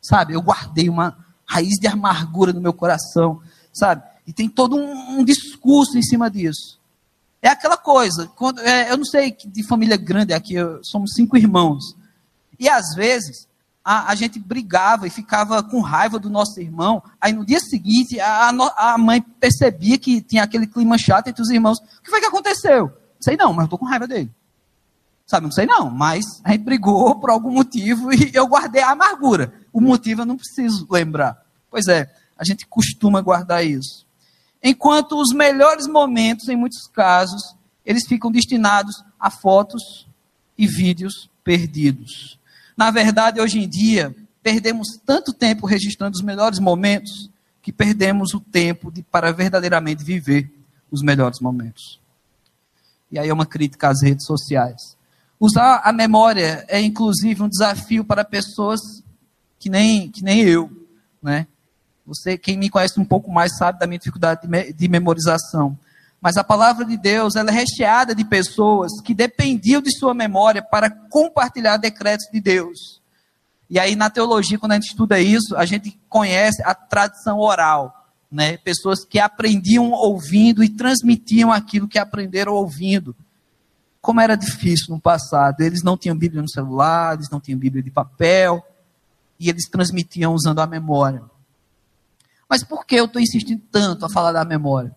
Sabe? 0.00 0.34
Eu 0.34 0.42
guardei 0.42 0.88
uma 0.88 1.16
raiz 1.44 1.78
de 1.78 1.86
amargura 1.86 2.52
no 2.52 2.60
meu 2.60 2.72
coração, 2.72 3.40
sabe? 3.72 4.02
E 4.26 4.32
tem 4.32 4.48
todo 4.48 4.76
um, 4.76 5.18
um 5.18 5.24
discurso 5.24 5.98
em 5.98 6.02
cima 6.02 6.30
disso. 6.30 6.80
É 7.42 7.48
aquela 7.48 7.76
coisa, 7.76 8.30
quando, 8.36 8.60
é, 8.60 8.92
eu 8.92 8.96
não 8.96 9.04
sei 9.04 9.36
de 9.44 9.66
família 9.66 9.96
grande 9.96 10.32
aqui, 10.32 10.54
somos 10.82 11.12
cinco 11.14 11.36
irmãos. 11.36 11.96
E 12.56 12.68
às 12.68 12.94
vezes 12.94 13.48
a, 13.84 14.12
a, 14.12 14.14
gente 14.14 14.38
brigava 14.38 15.08
e 15.08 15.10
ficava 15.10 15.60
com 15.60 15.80
raiva 15.80 16.20
do 16.20 16.30
nosso 16.30 16.60
irmão. 16.60 17.02
Aí 17.20 17.32
no 17.32 17.44
dia 17.44 17.58
seguinte, 17.58 18.20
a, 18.20 18.50
a, 18.76 18.96
mãe 18.96 19.20
percebia 19.20 19.98
que 19.98 20.22
tinha 20.22 20.44
aquele 20.44 20.68
clima 20.68 20.96
chato 20.96 21.26
entre 21.26 21.42
os 21.42 21.50
irmãos. 21.50 21.78
O 21.78 22.02
que 22.02 22.10
foi 22.10 22.20
que 22.20 22.26
aconteceu? 22.26 22.86
Não 22.86 23.22
sei 23.22 23.36
não, 23.36 23.52
mas 23.52 23.62
eu 23.62 23.64
estou 23.64 23.78
com 23.78 23.86
raiva 23.86 24.06
dele. 24.06 24.30
Sabe, 25.26 25.46
não 25.46 25.52
sei 25.52 25.66
não, 25.66 25.90
mas 25.90 26.24
a 26.44 26.52
gente 26.52 26.62
brigou 26.62 27.18
por 27.18 27.30
algum 27.30 27.50
motivo 27.50 28.12
e 28.14 28.30
eu 28.32 28.46
guardei 28.46 28.82
a 28.82 28.90
amargura. 28.90 29.52
O 29.72 29.80
motivo 29.80 30.22
eu 30.22 30.26
não 30.26 30.36
preciso 30.36 30.86
lembrar. 30.88 31.42
Pois 31.68 31.88
é, 31.88 32.08
a 32.38 32.44
gente 32.44 32.66
costuma 32.66 33.20
guardar 33.20 33.64
isso. 33.64 34.06
Enquanto 34.62 35.20
os 35.20 35.34
melhores 35.34 35.88
momentos, 35.88 36.48
em 36.48 36.56
muitos 36.56 36.86
casos, 36.86 37.56
eles 37.84 38.06
ficam 38.06 38.30
destinados 38.30 39.02
a 39.18 39.30
fotos 39.30 40.06
e 40.56 40.66
vídeos 40.66 41.28
perdidos. 41.42 42.38
Na 42.76 42.90
verdade, 42.90 43.40
hoje 43.40 43.58
em 43.58 43.68
dia, 43.68 44.14
perdemos 44.42 44.88
tanto 45.04 45.32
tempo 45.32 45.66
registrando 45.66 46.16
os 46.16 46.22
melhores 46.22 46.58
momentos 46.58 47.30
que 47.60 47.72
perdemos 47.72 48.34
o 48.34 48.40
tempo 48.40 48.90
de, 48.90 49.02
para 49.02 49.32
verdadeiramente 49.32 50.04
viver 50.04 50.52
os 50.90 51.02
melhores 51.02 51.40
momentos. 51.40 52.00
E 53.10 53.18
aí 53.18 53.28
é 53.28 53.32
uma 53.32 53.46
crítica 53.46 53.88
às 53.88 54.02
redes 54.02 54.26
sociais. 54.26 54.96
Usar 55.38 55.80
a 55.84 55.92
memória 55.92 56.64
é 56.68 56.80
inclusive 56.80 57.42
um 57.42 57.48
desafio 57.48 58.04
para 58.04 58.24
pessoas 58.24 58.80
que 59.58 59.68
nem, 59.68 60.10
que 60.10 60.22
nem 60.22 60.40
eu, 60.40 60.70
né? 61.22 61.46
Você, 62.06 62.36
quem 62.36 62.56
me 62.56 62.68
conhece 62.68 62.98
um 62.98 63.04
pouco 63.04 63.30
mais 63.30 63.56
sabe 63.56 63.78
da 63.78 63.86
minha 63.86 63.98
dificuldade 63.98 64.42
de, 64.42 64.48
me, 64.48 64.72
de 64.72 64.88
memorização. 64.88 65.78
Mas 66.20 66.36
a 66.36 66.44
palavra 66.44 66.84
de 66.84 66.96
Deus, 66.96 67.34
ela 67.34 67.50
é 67.50 67.52
recheada 67.52 68.14
de 68.14 68.24
pessoas 68.24 69.00
que 69.02 69.12
dependiam 69.14 69.82
de 69.82 69.96
sua 69.96 70.14
memória 70.14 70.62
para 70.62 70.88
compartilhar 70.88 71.76
decretos 71.76 72.26
de 72.32 72.40
Deus. 72.40 73.00
E 73.68 73.78
aí 73.78 73.96
na 73.96 74.10
teologia, 74.10 74.58
quando 74.58 74.72
a 74.72 74.74
gente 74.76 74.90
estuda 74.90 75.18
isso, 75.18 75.56
a 75.56 75.64
gente 75.64 75.98
conhece 76.08 76.62
a 76.62 76.74
tradição 76.74 77.38
oral, 77.38 78.06
né? 78.30 78.56
Pessoas 78.58 79.04
que 79.04 79.18
aprendiam 79.18 79.90
ouvindo 79.92 80.62
e 80.62 80.68
transmitiam 80.68 81.50
aquilo 81.50 81.88
que 81.88 81.98
aprenderam 81.98 82.52
ouvindo. 82.52 83.16
como 84.02 84.20
era 84.20 84.34
difícil 84.36 84.92
no 84.92 85.00
passado. 85.00 85.60
Eles 85.60 85.82
não 85.82 85.96
tinham 85.96 86.18
Bíblia 86.18 86.42
no 86.42 86.50
celular, 86.50 87.14
eles 87.14 87.30
não 87.30 87.40
tinham 87.40 87.58
Bíblia 87.58 87.82
de 87.82 87.90
papel, 87.90 88.62
e 89.38 89.48
eles 89.48 89.68
transmitiam 89.70 90.34
usando 90.34 90.58
a 90.58 90.66
memória. 90.66 91.22
Mas 92.52 92.62
por 92.62 92.84
que 92.84 92.96
eu 92.96 93.06
estou 93.06 93.22
insistindo 93.22 93.62
tanto 93.70 94.04
a 94.04 94.10
falar 94.10 94.30
da 94.30 94.44
memória? 94.44 94.94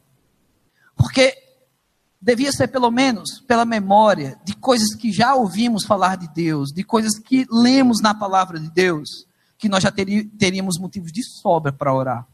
Porque 0.94 1.34
devia 2.22 2.52
ser 2.52 2.68
pelo 2.68 2.92
menos 2.92 3.40
pela 3.48 3.64
memória 3.64 4.38
de 4.44 4.54
coisas 4.58 4.94
que 4.94 5.10
já 5.10 5.34
ouvimos 5.36 5.86
falar 5.86 6.18
de 6.18 6.28
Deus, 6.34 6.74
de 6.74 6.84
coisas 6.84 7.18
que 7.18 7.46
lemos 7.50 8.02
na 8.02 8.14
palavra 8.14 8.60
de 8.60 8.70
Deus, 8.70 9.26
que 9.58 9.70
nós 9.70 9.82
já 9.82 9.90
teríamos 9.90 10.78
motivos 10.78 11.14
de 11.14 11.24
sobra 11.24 11.72
para 11.72 11.94
orar. 11.94 12.28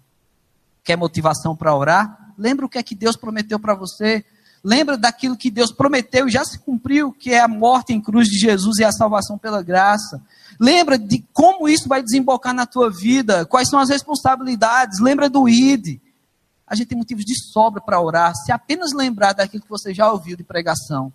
Quer 0.83 0.97
motivação 0.97 1.55
para 1.55 1.75
orar? 1.75 2.33
Lembra 2.35 2.65
o 2.65 2.69
que 2.69 2.79
é 2.79 2.83
que 2.83 2.95
Deus 2.95 3.15
prometeu 3.15 3.59
para 3.59 3.75
você? 3.75 4.25
Lembra 4.63 4.95
daquilo 4.95 5.35
que 5.35 5.49
Deus 5.49 5.71
prometeu 5.71 6.27
e 6.27 6.31
já 6.31 6.45
se 6.45 6.59
cumpriu, 6.59 7.11
que 7.11 7.33
é 7.33 7.39
a 7.39 7.47
morte 7.47 7.93
em 7.93 8.01
cruz 8.01 8.27
de 8.27 8.37
Jesus 8.37 8.77
e 8.77 8.83
a 8.83 8.91
salvação 8.91 9.37
pela 9.37 9.63
graça. 9.63 10.21
Lembra 10.59 10.99
de 10.99 11.25
como 11.33 11.67
isso 11.67 11.89
vai 11.89 12.03
desembocar 12.03 12.53
na 12.53 12.67
tua 12.67 12.91
vida, 12.91 13.45
quais 13.45 13.67
são 13.67 13.79
as 13.79 13.89
responsabilidades. 13.89 14.99
Lembra 14.99 15.27
do 15.27 15.49
ID? 15.49 15.99
A 16.67 16.75
gente 16.75 16.87
tem 16.87 16.97
motivos 16.97 17.25
de 17.25 17.35
sobra 17.35 17.81
para 17.81 17.99
orar, 17.99 18.33
se 18.35 18.51
apenas 18.51 18.93
lembrar 18.93 19.33
daquilo 19.33 19.63
que 19.63 19.69
você 19.69 19.93
já 19.93 20.11
ouviu 20.11 20.37
de 20.37 20.43
pregação, 20.43 21.11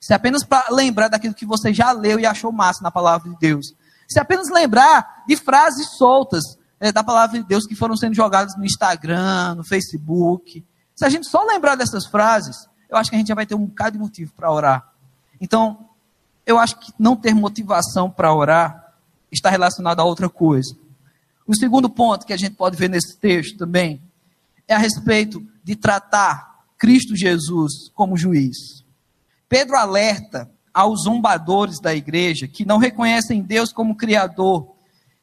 se 0.00 0.14
apenas 0.14 0.42
lembrar 0.70 1.08
daquilo 1.08 1.34
que 1.34 1.46
você 1.46 1.72
já 1.72 1.92
leu 1.92 2.18
e 2.18 2.26
achou 2.26 2.50
massa 2.50 2.82
na 2.82 2.90
palavra 2.90 3.30
de 3.30 3.36
Deus, 3.38 3.74
se 4.08 4.18
apenas 4.18 4.48
lembrar 4.48 5.24
de 5.28 5.36
frases 5.36 5.90
soltas 5.90 6.42
é, 6.80 6.90
da 6.90 7.04
palavra 7.04 7.38
de 7.38 7.46
Deus 7.46 7.66
que 7.66 7.76
foram 7.76 7.96
sendo 7.96 8.14
jogadas 8.14 8.56
no 8.56 8.64
Instagram, 8.64 9.56
no 9.56 9.64
Facebook, 9.64 10.64
se 10.96 11.04
a 11.04 11.08
gente 11.08 11.28
só 11.28 11.44
lembrar 11.44 11.76
dessas 11.76 12.06
frases, 12.06 12.68
eu 12.88 12.96
acho 12.96 13.10
que 13.10 13.16
a 13.16 13.18
gente 13.18 13.28
já 13.28 13.34
vai 13.34 13.46
ter 13.46 13.54
um 13.54 13.66
bocado 13.66 13.92
de 13.92 13.98
motivo 13.98 14.32
para 14.34 14.50
orar. 14.50 14.92
Então, 15.40 15.88
eu 16.46 16.58
acho 16.58 16.78
que 16.78 16.92
não 16.98 17.14
ter 17.14 17.34
motivação 17.34 18.10
para 18.10 18.32
orar 18.32 18.94
está 19.30 19.50
relacionado 19.50 20.00
a 20.00 20.04
outra 20.04 20.28
coisa. 20.28 20.76
O 21.46 21.54
segundo 21.54 21.88
ponto 21.88 22.26
que 22.26 22.32
a 22.32 22.36
gente 22.36 22.54
pode 22.56 22.76
ver 22.76 22.88
nesse 22.88 23.16
texto 23.18 23.56
também 23.58 24.02
é 24.66 24.74
a 24.74 24.78
respeito 24.78 25.46
de 25.62 25.76
tratar 25.76 26.64
Cristo 26.78 27.16
Jesus 27.16 27.90
como 27.94 28.16
juiz. 28.16 28.84
Pedro 29.48 29.76
alerta 29.76 30.50
aos 30.72 31.02
zombadores 31.04 31.80
da 31.80 31.94
igreja 31.94 32.46
que 32.46 32.64
não 32.64 32.78
reconhecem 32.78 33.42
Deus 33.42 33.72
como 33.72 33.96
Criador 33.96 34.74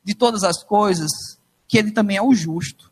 de 0.03 0.13
todas 0.13 0.43
as 0.43 0.63
coisas, 0.63 1.09
que 1.67 1.77
Ele 1.77 1.91
também 1.91 2.17
é 2.17 2.21
o 2.21 2.33
justo. 2.33 2.91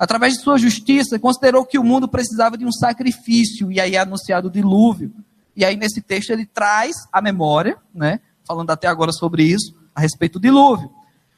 Através 0.00 0.32
de 0.32 0.40
sua 0.40 0.56
justiça, 0.56 1.18
considerou 1.18 1.62
que 1.62 1.78
o 1.78 1.84
mundo 1.84 2.08
precisava 2.08 2.56
de 2.56 2.64
um 2.64 2.72
sacrifício, 2.72 3.70
e 3.70 3.78
aí 3.78 3.96
é 3.96 3.98
anunciado 3.98 4.48
o 4.48 4.50
dilúvio. 4.50 5.12
E 5.54 5.62
aí, 5.62 5.76
nesse 5.76 6.00
texto, 6.00 6.30
ele 6.30 6.46
traz 6.46 6.96
a 7.12 7.20
memória, 7.20 7.76
né, 7.94 8.18
falando 8.48 8.70
até 8.70 8.88
agora 8.88 9.12
sobre 9.12 9.42
isso, 9.42 9.76
a 9.94 10.00
respeito 10.00 10.38
do 10.38 10.42
dilúvio. 10.42 10.90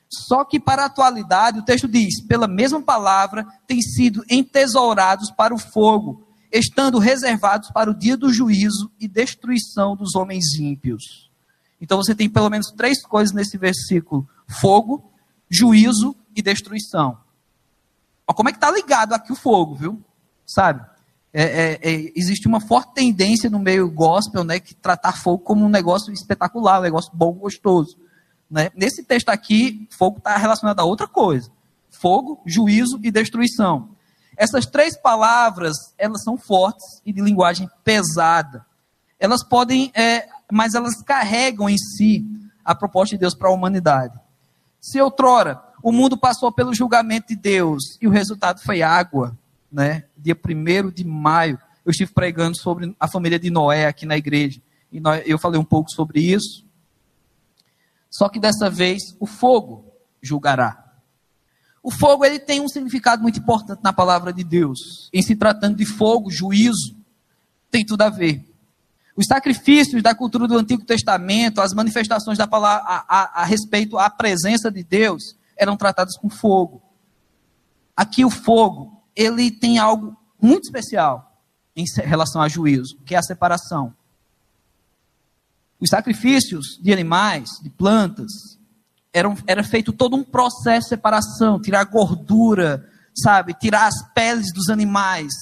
Só 0.08 0.44
que 0.44 0.60
para 0.60 0.84
a 0.84 0.86
atualidade, 0.86 1.58
o 1.58 1.64
texto 1.64 1.88
diz: 1.88 2.24
pela 2.24 2.46
mesma 2.46 2.80
palavra, 2.80 3.44
têm 3.66 3.82
sido 3.82 4.22
entesourados 4.30 5.28
para 5.32 5.52
o 5.52 5.58
fogo, 5.58 6.24
estando 6.52 7.00
reservados 7.00 7.68
para 7.72 7.90
o 7.90 7.94
dia 7.94 8.16
do 8.16 8.32
juízo 8.32 8.92
e 9.00 9.08
destruição 9.08 9.96
dos 9.96 10.14
homens 10.14 10.54
ímpios. 10.54 11.28
Então 11.80 11.96
você 11.96 12.14
tem 12.14 12.30
pelo 12.30 12.48
menos 12.48 12.70
três 12.70 13.02
coisas 13.02 13.34
nesse 13.34 13.58
versículo: 13.58 14.24
fogo, 14.46 15.02
juízo 15.50 16.14
e 16.36 16.40
destruição. 16.40 17.21
Ó, 18.26 18.32
como 18.32 18.48
é 18.48 18.52
que 18.52 18.58
está 18.58 18.70
ligado 18.70 19.12
aqui 19.12 19.32
o 19.32 19.36
fogo, 19.36 19.74
viu? 19.74 20.02
Sabe? 20.46 20.84
É, 21.32 21.42
é, 21.42 21.78
é, 21.82 22.12
existe 22.14 22.46
uma 22.46 22.60
forte 22.60 22.92
tendência 22.94 23.48
no 23.48 23.58
meio 23.58 23.90
gospel, 23.90 24.44
né, 24.44 24.60
que 24.60 24.74
tratar 24.74 25.12
fogo 25.12 25.38
como 25.38 25.64
um 25.64 25.68
negócio 25.68 26.12
espetacular, 26.12 26.78
um 26.78 26.82
negócio 26.82 27.10
bom, 27.14 27.32
gostoso. 27.32 27.96
Né? 28.50 28.70
Nesse 28.76 29.02
texto 29.02 29.30
aqui, 29.30 29.88
fogo 29.90 30.18
está 30.18 30.36
relacionado 30.36 30.80
a 30.80 30.84
outra 30.84 31.08
coisa: 31.08 31.50
fogo, 31.90 32.42
juízo 32.44 33.00
e 33.02 33.10
destruição. 33.10 33.88
Essas 34.36 34.66
três 34.66 34.96
palavras, 34.96 35.74
elas 35.96 36.22
são 36.22 36.36
fortes 36.36 37.00
e 37.04 37.12
de 37.12 37.22
linguagem 37.22 37.68
pesada. 37.82 38.64
Elas 39.18 39.42
podem, 39.42 39.90
é, 39.94 40.28
mas 40.50 40.74
elas 40.74 41.00
carregam 41.02 41.68
em 41.68 41.78
si 41.78 42.26
a 42.64 42.74
proposta 42.74 43.14
de 43.14 43.20
Deus 43.20 43.34
para 43.34 43.48
a 43.48 43.52
humanidade. 43.52 44.18
Se 44.80 45.00
outrora 45.00 45.62
o 45.82 45.92
mundo 45.92 46.16
passou 46.16 46.52
pelo 46.52 46.74
julgamento 46.74 47.28
de 47.28 47.36
Deus 47.36 47.98
e 48.00 48.06
o 48.06 48.10
resultado 48.10 48.60
foi 48.62 48.82
água, 48.82 49.36
né? 49.70 50.04
Dia 50.16 50.36
1 50.36 50.90
de 50.90 51.04
maio, 51.04 51.58
eu 51.84 51.90
estive 51.90 52.12
pregando 52.12 52.56
sobre 52.56 52.94
a 52.98 53.08
família 53.08 53.38
de 53.38 53.50
Noé 53.50 53.86
aqui 53.86 54.06
na 54.06 54.16
igreja. 54.16 54.60
E 54.92 55.00
eu 55.26 55.38
falei 55.38 55.58
um 55.58 55.64
pouco 55.64 55.90
sobre 55.90 56.20
isso. 56.20 56.64
Só 58.10 58.28
que 58.28 58.38
dessa 58.38 58.70
vez 58.70 59.16
o 59.18 59.26
fogo 59.26 59.84
julgará. 60.20 60.78
O 61.82 61.90
fogo 61.90 62.24
ele 62.24 62.38
tem 62.38 62.60
um 62.60 62.68
significado 62.68 63.22
muito 63.22 63.40
importante 63.40 63.80
na 63.82 63.92
palavra 63.92 64.32
de 64.32 64.44
Deus. 64.44 65.08
Em 65.12 65.22
se 65.22 65.34
tratando 65.34 65.76
de 65.76 65.86
fogo, 65.86 66.30
juízo, 66.30 66.94
tem 67.70 67.84
tudo 67.84 68.02
a 68.02 68.10
ver. 68.10 68.44
Os 69.16 69.26
sacrifícios 69.26 70.02
da 70.02 70.14
cultura 70.14 70.46
do 70.46 70.56
Antigo 70.56 70.84
Testamento, 70.84 71.60
as 71.60 71.74
manifestações 71.74 72.38
da 72.38 72.46
palavra 72.46 72.84
a, 72.86 73.04
a, 73.08 73.42
a 73.42 73.44
respeito 73.44 73.98
à 73.98 74.08
presença 74.08 74.70
de 74.70 74.84
Deus, 74.84 75.36
eram 75.56 75.76
tratados 75.76 76.16
com 76.16 76.28
fogo. 76.28 76.82
Aqui 77.96 78.24
o 78.24 78.30
fogo, 78.30 79.02
ele 79.14 79.50
tem 79.50 79.78
algo 79.78 80.16
muito 80.40 80.64
especial 80.64 81.40
em 81.76 81.84
relação 82.04 82.42
a 82.42 82.48
juízo, 82.48 82.98
que 83.04 83.14
é 83.14 83.18
a 83.18 83.22
separação. 83.22 83.94
Os 85.80 85.88
sacrifícios 85.88 86.78
de 86.80 86.92
animais, 86.92 87.48
de 87.62 87.68
plantas, 87.68 88.58
eram, 89.12 89.36
era 89.46 89.62
feito 89.62 89.92
todo 89.92 90.16
um 90.16 90.24
processo 90.24 90.86
de 90.86 90.88
separação, 90.90 91.60
tirar 91.60 91.84
gordura, 91.84 92.88
sabe, 93.14 93.54
tirar 93.54 93.86
as 93.86 94.12
peles 94.14 94.52
dos 94.52 94.68
animais 94.68 95.32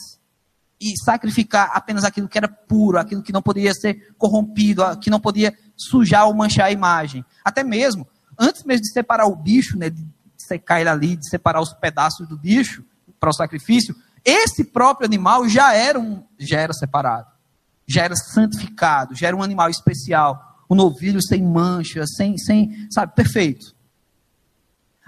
e 0.81 0.96
sacrificar 1.05 1.70
apenas 1.75 2.05
aquilo 2.05 2.29
que 2.29 2.38
era 2.38 2.49
puro, 2.49 2.99
aquilo 2.99 3.23
que 3.23 3.33
não 3.33 3.42
poderia 3.42 3.75
ser 3.75 4.14
corrompido, 4.16 4.83
que 4.99 5.11
não 5.11 5.20
podia 5.20 5.55
sujar 5.77 6.27
ou 6.27 6.35
manchar 6.35 6.66
a 6.66 6.73
imagem. 6.73 7.25
Até 7.44 7.62
mesmo, 7.62 8.09
antes 8.40 8.64
mesmo 8.64 8.83
de 8.83 8.92
separar 8.92 9.26
o 9.26 9.37
bicho, 9.37 9.79
né, 9.79 9.90
de 9.90 10.05
secar 10.37 10.81
ele 10.81 10.88
ali, 10.88 11.16
de 11.16 11.29
separar 11.29 11.61
os 11.61 11.72
pedaços 11.74 12.26
do 12.26 12.37
bicho 12.37 12.83
para 13.20 13.31
o 13.31 13.35
sacrifício, 13.35 13.94
esse 14.24 14.64
próprio 14.64 15.07
animal 15.07 15.48
já 15.48 15.74
era, 15.74 16.00
um, 16.00 16.24
já 16.38 16.59
era 16.59 16.72
separado 16.72 17.31
já 17.90 18.05
era 18.05 18.14
santificado, 18.14 19.16
já 19.16 19.26
era 19.26 19.37
um 19.37 19.42
animal 19.42 19.68
especial, 19.68 20.64
um 20.70 20.76
novilho 20.76 21.20
sem 21.20 21.42
mancha, 21.42 22.07
sem, 22.07 22.38
sem 22.38 22.88
sabe, 22.88 23.14
perfeito. 23.16 23.74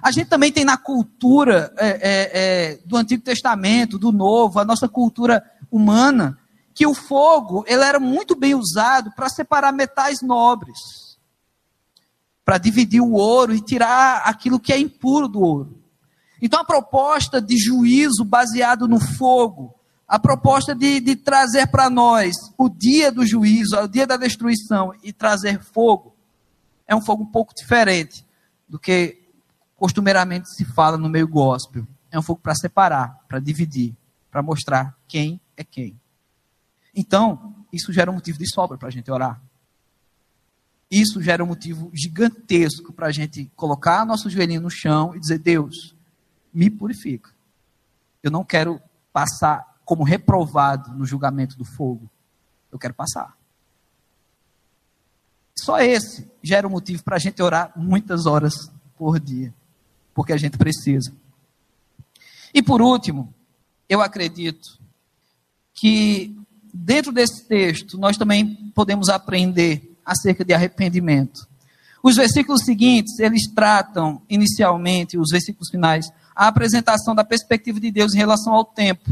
A 0.03 0.11
gente 0.11 0.27
também 0.27 0.51
tem 0.51 0.65
na 0.65 0.77
cultura 0.77 1.73
é, 1.79 1.89
é, 1.89 2.31
é, 2.73 2.79
do 2.85 2.97
Antigo 2.97 3.23
Testamento, 3.23 4.01
do 4.01 4.11
Novo, 4.11 4.59
a 4.59 4.65
nossa 4.65 4.89
cultura 4.89 5.45
humana, 5.71 6.37
que 6.75 6.85
o 6.85 6.93
fogo 6.93 7.65
ele 7.69 7.85
era 7.85 8.01
muito 8.01 8.35
bem 8.35 8.55
usado 8.57 9.13
para 9.15 9.29
separar 9.29 9.71
metais 9.71 10.21
nobres, 10.21 11.12
para 12.45 12.59
dividir 12.59 13.01
o 13.01 13.13
ouro 13.13 13.55
e 13.55 13.61
tirar 13.61 14.23
aquilo 14.25 14.61
que 14.61 14.73
é 14.73 14.79
impuro 14.79 15.29
do 15.29 15.41
ouro. 15.41 15.79
Então 16.41 16.61
a 16.61 16.65
proposta 16.65 17.41
de 17.41 17.57
juízo 17.57 18.25
baseado 18.25 18.89
no 18.89 19.01
fogo 19.01 19.75
a 20.13 20.19
proposta 20.19 20.75
de, 20.75 21.01
de 21.01 21.17
trazer 21.17 21.69
para 21.69 21.89
nós 21.89 22.35
o 22.59 22.69
dia 22.69 23.11
do 23.11 23.25
juízo, 23.25 23.79
o 23.79 23.89
dia 23.89 24.07
da 24.07 24.19
destruição 24.19 24.93
e 25.03 25.11
trazer 25.11 25.59
fogo, 25.63 26.15
é 26.87 26.95
um 26.95 27.01
fogo 27.01 27.23
um 27.23 27.31
pouco 27.33 27.55
diferente 27.55 28.23
do 28.69 28.79
que 28.79 29.23
costumeiramente 29.75 30.55
se 30.55 30.67
fala 30.67 30.99
no 30.99 31.09
meio 31.09 31.27
gospel. 31.27 31.87
É 32.11 32.19
um 32.19 32.23
fogo 32.23 32.41
para 32.43 32.55
separar, 32.55 33.21
para 33.27 33.41
dividir, 33.41 33.97
para 34.31 34.43
mostrar 34.43 34.95
quem 35.09 35.41
é 35.57 35.65
quem. 35.65 35.99
Então, 36.95 37.55
isso 37.73 37.91
gera 37.91 38.11
um 38.11 38.15
motivo 38.15 38.37
de 38.37 38.47
sobra 38.47 38.77
para 38.77 38.89
a 38.89 38.93
gente 38.93 39.11
orar. 39.11 39.41
Isso 40.93 41.23
gera 41.23 41.43
um 41.43 41.47
motivo 41.47 41.91
gigantesco 41.95 42.93
para 42.93 43.07
a 43.07 43.11
gente 43.11 43.51
colocar 43.57 44.05
nosso 44.05 44.29
joelhinho 44.29 44.61
no 44.61 44.69
chão 44.69 45.17
e 45.17 45.21
dizer: 45.21 45.39
Deus, 45.39 45.97
me 46.53 46.69
purifica. 46.69 47.31
Eu 48.23 48.31
não 48.31 48.45
quero 48.45 48.79
passar 49.11 49.81
como 49.87 50.05
reprovado 50.05 50.93
no 50.93 51.07
julgamento 51.07 51.57
do 51.57 51.65
fogo. 51.65 52.11
Eu 52.71 52.79
quero 52.79 52.93
passar. 52.93 53.35
Só 55.59 55.79
esse 55.79 56.31
gera 56.43 56.69
um 56.69 56.71
motivo 56.71 57.03
para 57.03 57.17
a 57.17 57.19
gente 57.19 57.43
orar 57.43 57.73
muitas 57.75 58.27
horas 58.27 58.71
por 58.99 59.19
dia, 59.19 59.55
porque 60.13 60.35
a 60.35 60.37
gente 60.37 60.59
precisa. 60.59 61.11
E 62.53 62.63
por 62.63 62.83
último, 62.83 63.33
eu 63.89 64.03
acredito 64.03 64.79
que 65.73 66.37
dentro 66.73 67.13
desse 67.13 67.49
texto 67.49 67.97
nós 67.97 68.19
também 68.19 68.71
podemos 68.75 69.09
aprender 69.09 69.92
acerca 70.05 70.45
de 70.45 70.53
arrependimento. 70.53 71.47
Os 72.03 72.17
versículos 72.17 72.65
seguintes, 72.65 73.19
eles 73.19 73.47
tratam 73.55 74.23
inicialmente, 74.29 75.19
os 75.19 75.31
versículos 75.31 75.71
finais, 75.71 76.11
a 76.35 76.49
apresentação 76.49 77.15
da 77.15 77.25
perspectiva 77.25 77.79
de 77.79 77.91
Deus 77.91 78.15
em 78.15 78.19
relação 78.19 78.53
ao 78.53 78.65
tempo 78.65 79.11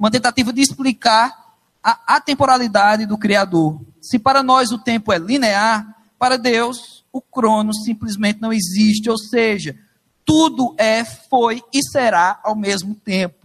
uma 0.00 0.10
tentativa 0.10 0.50
de 0.50 0.62
explicar 0.62 1.58
a 1.84 2.16
atemporalidade 2.16 3.04
do 3.04 3.18
Criador. 3.18 3.78
Se 4.00 4.18
para 4.18 4.42
nós 4.42 4.72
o 4.72 4.78
tempo 4.78 5.12
é 5.12 5.18
linear, 5.18 5.94
para 6.18 6.38
Deus 6.38 7.04
o 7.12 7.20
cronos 7.20 7.84
simplesmente 7.84 8.40
não 8.40 8.50
existe, 8.50 9.10
ou 9.10 9.18
seja, 9.18 9.76
tudo 10.24 10.74
é, 10.78 11.04
foi 11.04 11.62
e 11.70 11.82
será 11.90 12.40
ao 12.42 12.56
mesmo 12.56 12.94
tempo. 12.94 13.39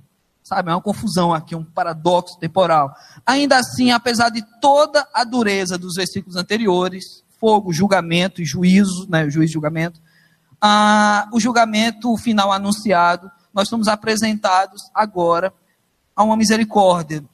Sabe, 0.45 0.69
é 0.69 0.75
uma 0.75 0.81
confusão 0.81 1.33
aqui, 1.33 1.55
um 1.55 1.63
paradoxo 1.63 2.37
temporal. 2.37 2.95
Ainda 3.25 3.57
assim, 3.57 3.89
apesar 3.89 4.29
de 4.29 4.43
toda 4.61 5.07
a 5.11 5.23
dureza 5.23 5.75
dos 5.75 5.95
versículos 5.95 6.35
anteriores, 6.35 7.23
fogo, 7.39 7.73
julgamento 7.73 8.43
e 8.43 8.45
juízo, 8.45 9.09
né, 9.09 9.27
juízo 9.27 9.49
e 9.49 9.53
julgamento, 9.53 9.99
ah, 10.61 11.27
o 11.33 11.39
julgamento 11.39 12.15
final 12.17 12.51
anunciado, 12.51 13.31
nós 13.51 13.67
somos 13.67 13.87
apresentados 13.87 14.83
agora 14.93 15.51
a 16.15 16.23
uma 16.23 16.37
misericórdia, 16.37 17.25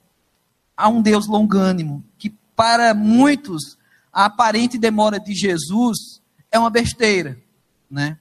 a 0.77 0.87
um 0.87 1.01
Deus 1.01 1.27
longânimo, 1.27 2.01
que 2.17 2.29
para 2.55 2.93
muitos 2.93 3.77
a 4.13 4.23
aparente 4.23 4.77
demora 4.77 5.19
de 5.19 5.33
Jesus 5.33 6.21
é 6.49 6.57
uma 6.57 6.69
besteira, 6.69 7.37
né? 7.89 8.17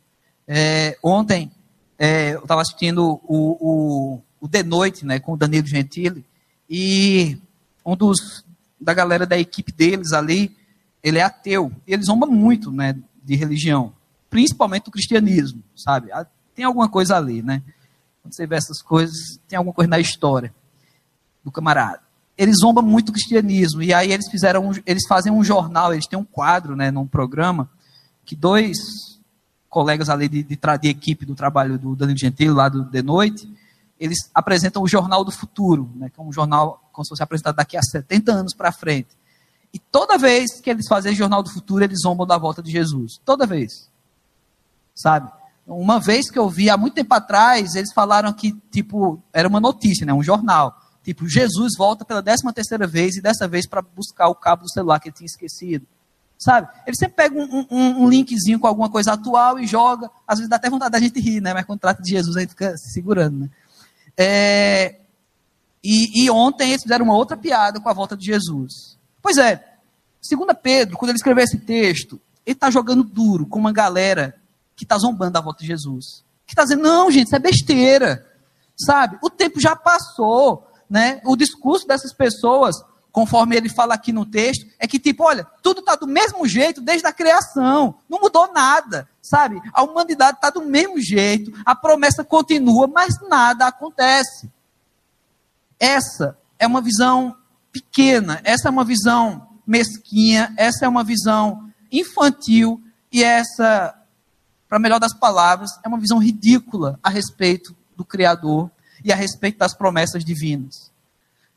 É, 0.49 0.99
ontem 1.01 1.53
é, 1.97 2.35
eu 2.35 2.41
estava 2.41 2.61
assistindo 2.61 3.21
o, 3.23 3.57
o, 3.61 4.23
o 4.41 4.49
The 4.49 4.63
Noite, 4.63 5.05
né, 5.05 5.21
com 5.21 5.35
o 5.35 5.37
Danilo 5.37 5.67
Gentili, 5.67 6.25
e 6.69 7.39
um 7.85 7.95
dos 7.95 8.45
da 8.81 8.95
galera 8.95 9.27
da 9.27 9.39
equipe 9.39 9.71
deles 9.71 10.13
ali, 10.13 10.57
ele 11.03 11.19
é 11.19 11.23
ateu, 11.23 11.71
e 11.87 11.93
ele 11.93 12.03
zomba 12.03 12.27
muito, 12.27 12.73
né, 12.73 12.97
de 13.23 13.37
religião, 13.37 13.93
principalmente 14.31 14.85
do 14.85 14.91
cristianismo, 14.91 15.63
sabe? 15.77 16.11
Ah, 16.13 16.27
tem 16.55 16.65
alguma 16.65 16.89
coisa 16.89 17.17
ali, 17.17 17.43
né? 17.43 17.63
Quando 18.23 18.35
você 18.35 18.47
vê 18.47 18.57
essas 18.57 18.81
coisas, 18.81 19.39
tem 19.47 19.57
alguma 19.57 19.75
coisa 19.75 19.89
na 19.89 19.99
história 19.99 20.55
do 21.45 21.51
camarada. 21.51 22.01
Ele 22.37 22.53
zomba 22.55 22.81
muito 22.81 23.07
do 23.07 23.13
cristianismo, 23.13 23.83
e 23.83 23.93
aí 23.93 24.13
eles 24.13 24.31
fizeram, 24.31 24.73
eles 24.87 25.07
fazem 25.07 25.31
um 25.31 25.45
jornal, 25.45 25.93
eles 25.93 26.07
têm 26.07 26.19
um 26.19 26.25
quadro, 26.25 26.75
né, 26.75 26.91
num 26.91 27.07
programa, 27.07 27.69
que 28.25 28.35
dois 28.35 28.79
colegas 29.69 30.09
ali 30.09 30.29
de, 30.29 30.43
de, 30.43 30.57
de 30.57 30.89
equipe 30.89 31.27
do 31.27 31.35
trabalho 31.35 31.79
do 31.79 31.95
Danilo 31.95 32.19
Gentili, 32.19 32.51
lá 32.51 32.69
do 32.69 32.85
The 32.85 33.03
Noite, 33.03 33.49
eles 34.01 34.31
apresentam 34.35 34.83
o 34.83 34.89
Jornal 34.89 35.23
do 35.23 35.31
Futuro, 35.31 35.91
né, 35.95 36.09
que 36.09 36.19
é 36.19 36.23
um 36.23 36.33
jornal 36.33 36.83
como 36.91 37.05
se 37.05 37.11
fosse 37.11 37.23
apresentado 37.23 37.57
daqui 37.57 37.77
a 37.77 37.83
70 37.83 38.33
anos 38.33 38.55
para 38.55 38.73
frente. 38.73 39.11
E 39.73 39.79
toda 39.79 40.19
vez 40.19 40.61
que 40.61 40.71
eles 40.71 40.89
fazem 40.89 41.15
Jornal 41.15 41.43
do 41.43 41.51
Futuro, 41.51 41.85
eles 41.85 42.01
zombam 42.03 42.27
da 42.27 42.39
volta 42.39 42.63
de 42.63 42.73
Jesus. 42.73 43.21
Toda 43.25 43.47
vez. 43.47 43.89
Sabe? 44.95 45.31
Uma 45.67 46.01
vez 46.01 46.29
que 46.31 46.39
eu 46.39 46.49
vi, 46.49 46.69
há 46.69 46.77
muito 46.77 46.95
tempo 46.95 47.15
atrás, 47.15 47.77
eles 47.77 47.93
falaram 47.93 48.33
que, 48.33 48.53
tipo, 48.73 49.23
era 49.33 49.47
uma 49.47 49.61
notícia, 49.61 50.05
né, 50.05 50.13
um 50.13 50.23
jornal. 50.23 50.77
Tipo, 51.05 51.29
Jesus 51.29 51.75
volta 51.77 52.05
pela 52.05 52.23
décima 52.23 52.53
terceira 52.53 52.87
vez 52.87 53.17
e 53.17 53.21
dessa 53.21 53.47
vez 53.47 53.67
para 53.67 53.83
buscar 53.83 54.29
o 54.29 54.35
cabo 54.35 54.63
do 54.63 54.73
celular 54.73 54.99
que 54.99 55.09
ele 55.09 55.17
tinha 55.17 55.27
esquecido. 55.27 55.87
Sabe? 56.37 56.69
Ele 56.87 56.97
sempre 56.97 57.17
pega 57.17 57.39
um, 57.39 57.67
um, 57.71 58.05
um, 58.05 58.09
linkzinho 58.09 58.59
com 58.59 58.67
alguma 58.67 58.89
coisa 58.89 59.13
atual 59.13 59.59
e 59.59 59.67
joga. 59.67 60.11
Às 60.27 60.39
vezes 60.39 60.49
dá 60.49 60.57
até 60.57 60.71
vontade 60.71 60.93
da 60.93 60.99
gente 60.99 61.21
rir, 61.21 61.41
né? 61.41 61.53
Mas 61.53 61.67
quando 61.67 61.81
trata 61.81 62.03
de 62.03 62.11
Jesus, 62.11 62.35
a 62.35 62.41
gente 62.41 62.51
fica 62.51 62.75
se 62.79 62.93
segurando, 62.93 63.41
né? 63.41 63.51
É, 64.23 64.97
e, 65.83 66.25
e, 66.25 66.31
ontem 66.31 66.69
eles 66.69 66.83
fizeram 66.83 67.07
uma 67.07 67.17
outra 67.17 67.39
piada 67.39 67.81
com 67.81 67.89
a 67.89 67.93
volta 67.95 68.15
de 68.15 68.27
Jesus. 68.27 68.99
Pois 69.23 69.39
é, 69.39 69.65
segundo 70.21 70.55
Pedro, 70.55 70.99
quando 70.99 71.09
ele 71.09 71.17
escreveu 71.17 71.43
esse 71.43 71.59
texto, 71.59 72.21
ele 72.45 72.53
está 72.53 72.71
jogando 72.71 73.03
duro 73.03 73.47
com 73.47 73.59
uma 73.59 73.73
galera 73.73 74.39
que 74.77 74.85
está 74.85 74.99
zombando 74.99 75.33
da 75.33 75.41
volta 75.41 75.63
de 75.63 75.69
Jesus. 75.69 76.23
Que 76.47 76.53
está 76.53 76.65
dizendo, 76.65 76.83
não, 76.83 77.11
gente, 77.11 77.29
isso 77.29 77.37
é 77.37 77.39
besteira. 77.39 78.27
Sabe? 78.77 79.19
O 79.23 79.31
tempo 79.31 79.59
já 79.59 79.75
passou. 79.75 80.67
Né? 80.89 81.23
O 81.25 81.35
discurso 81.35 81.87
dessas 81.87 82.13
pessoas, 82.13 82.77
conforme 83.13 83.57
ele 83.57 83.69
fala 83.69 83.95
aqui 83.95 84.13
no 84.13 84.25
texto, 84.25 84.67
é 84.79 84.87
que 84.87 84.99
tipo, 84.99 85.25
olha, 85.25 85.47
tudo 85.63 85.81
está 85.81 85.97
do 85.97 86.07
mesmo 86.07 86.47
jeito 86.47 86.81
desde 86.81 87.07
a 87.07 87.13
criação. 87.13 87.97
Não 88.09 88.21
mudou 88.21 88.53
nada 88.53 89.09
sabe? 89.23 89.61
A 89.73 89.83
humanidade 89.83 90.39
está 90.39 90.51
do 90.51 90.63
mesmo 90.63 91.01
jeito, 91.01 91.53
a 91.65 91.75
promessa 91.75 92.25
continua, 92.25 92.87
mas 92.87 93.21
nada 93.29 93.67
acontece. 93.67 94.51
Essa 95.79 96.37
é 96.59 96.67
uma 96.67 96.81
visão 96.81 97.37
pequena, 97.71 98.41
essa 98.43 98.69
é 98.69 98.71
uma 98.71 98.85
visão 98.85 99.49
mesquinha, 99.67 100.53
essa 100.57 100.85
é 100.85 100.89
uma 100.89 101.05
visão 101.05 101.71
infantil 101.93 102.83
e 103.13 103.23
essa, 103.23 103.95
para 104.69 104.79
melhor 104.79 104.99
das 104.99 105.15
palavras, 105.15 105.71
é 105.85 105.89
uma 105.89 105.99
visão 105.99 106.19
ridícula 106.19 106.99
a 107.03 107.09
respeito 107.09 107.77
do 107.97 108.05
Criador 108.05 108.71
e 109.05 109.13
a 109.13 109.17
respeito 109.17 109.59
das 109.59 109.75
promessas 109.75 110.25
divinas. 110.25 110.91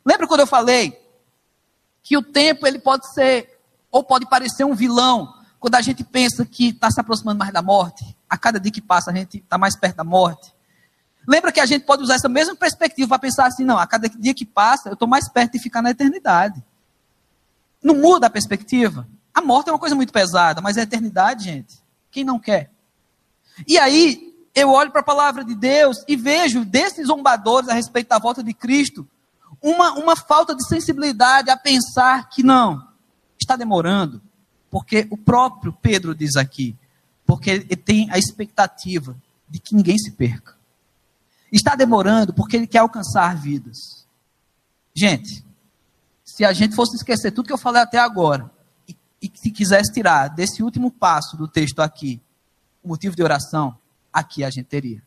Lembra 0.05 0.27
quando 0.27 0.41
eu 0.41 0.47
falei 0.47 1.01
que 2.03 2.17
o 2.17 2.21
tempo 2.21 2.67
ele 2.67 2.77
pode 2.77 3.11
ser 3.13 3.59
ou 3.89 4.03
pode 4.03 4.27
parecer 4.27 4.65
um 4.65 4.75
vilão 4.75 5.33
quando 5.59 5.75
a 5.75 5.81
gente 5.81 6.03
pensa 6.03 6.45
que 6.45 6.69
está 6.69 6.91
se 6.91 6.99
aproximando 6.99 7.39
mais 7.39 7.53
da 7.53 7.61
morte, 7.61 8.03
a 8.29 8.37
cada 8.37 8.59
dia 8.59 8.71
que 8.71 8.81
passa 8.81 9.11
a 9.11 9.15
gente 9.15 9.37
está 9.37 9.57
mais 9.57 9.77
perto 9.77 9.95
da 9.95 10.03
morte. 10.03 10.53
Lembra 11.25 11.53
que 11.53 11.61
a 11.61 11.65
gente 11.65 11.85
pode 11.85 12.03
usar 12.03 12.15
essa 12.15 12.27
mesma 12.27 12.53
perspectiva 12.53 13.07
para 13.07 13.19
pensar 13.19 13.45
assim, 13.45 13.63
não, 13.63 13.79
a 13.79 13.87
cada 13.87 14.09
dia 14.09 14.33
que 14.33 14.45
passa 14.45 14.89
eu 14.89 14.93
estou 14.93 15.07
mais 15.07 15.29
perto 15.31 15.53
de 15.53 15.59
ficar 15.59 15.81
na 15.81 15.91
eternidade. 15.91 16.61
Não 17.81 17.95
muda 17.95 18.27
a 18.27 18.29
perspectiva. 18.29 19.07
A 19.33 19.41
morte 19.41 19.69
é 19.69 19.71
uma 19.71 19.79
coisa 19.79 19.95
muito 19.95 20.11
pesada, 20.11 20.59
mas 20.59 20.77
a 20.77 20.81
eternidade, 20.81 21.45
gente, 21.45 21.81
quem 22.11 22.25
não 22.25 22.37
quer? 22.37 22.69
E 23.65 23.77
aí, 23.77 24.35
eu 24.53 24.69
olho 24.69 24.91
para 24.91 25.01
a 25.01 25.05
palavra 25.05 25.43
de 25.45 25.55
Deus 25.55 26.03
e 26.07 26.15
vejo 26.15 26.65
desses 26.65 27.07
zombadores 27.07 27.69
a 27.69 27.73
respeito 27.73 28.09
da 28.09 28.19
volta 28.19 28.43
de 28.43 28.53
Cristo 28.53 29.07
uma, 29.63 29.93
uma 29.93 30.15
falta 30.15 30.53
de 30.53 30.67
sensibilidade 30.67 31.49
a 31.49 31.55
pensar 31.55 32.27
que 32.29 32.43
não, 32.43 32.85
está 33.39 33.55
demorando, 33.55 34.21
porque 34.69 35.07
o 35.09 35.17
próprio 35.17 35.71
Pedro 35.71 36.13
diz 36.13 36.35
aqui, 36.35 36.75
porque 37.25 37.49
ele 37.49 37.75
tem 37.77 38.11
a 38.11 38.17
expectativa 38.17 39.15
de 39.47 39.59
que 39.59 39.73
ninguém 39.73 39.97
se 39.97 40.11
perca. 40.11 40.57
Está 41.49 41.75
demorando 41.75 42.33
porque 42.33 42.57
ele 42.57 42.67
quer 42.67 42.79
alcançar 42.79 43.37
vidas. 43.37 44.05
Gente, 44.93 45.45
se 46.25 46.43
a 46.43 46.51
gente 46.51 46.75
fosse 46.75 46.97
esquecer 46.97 47.31
tudo 47.31 47.47
que 47.47 47.53
eu 47.53 47.57
falei 47.57 47.81
até 47.81 47.99
agora, 47.99 48.51
e, 48.87 48.97
e 49.21 49.31
se 49.35 49.49
quisesse 49.49 49.93
tirar 49.93 50.27
desse 50.27 50.61
último 50.61 50.91
passo 50.91 51.37
do 51.37 51.47
texto 51.47 51.79
aqui, 51.79 52.21
o 52.83 52.89
motivo 52.89 53.15
de 53.15 53.23
oração, 53.23 53.77
aqui 54.11 54.43
a 54.43 54.49
gente 54.49 54.65
teria. 54.65 55.01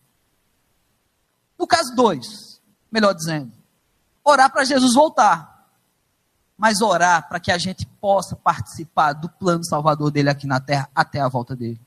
No 1.59 1.67
caso 1.67 1.95
2, 1.95 2.61
melhor 2.91 3.13
dizendo, 3.13 3.53
orar 4.27 4.51
para 4.51 4.65
Jesus 4.65 4.95
voltar 4.95 5.57
mas 6.57 6.81
orar 6.81 7.29
para 7.29 7.39
que 7.39 7.53
a 7.53 7.59
gente 7.59 7.87
possa 8.01 8.35
participar 8.35 9.13
do 9.13 9.29
plano 9.29 9.65
salvador 9.65 10.11
dele 10.11 10.31
aqui 10.31 10.47
na 10.47 10.59
terra 10.59 10.89
até 10.95 11.21
a 11.21 11.29
volta 11.29 11.55
dele. 11.55 11.81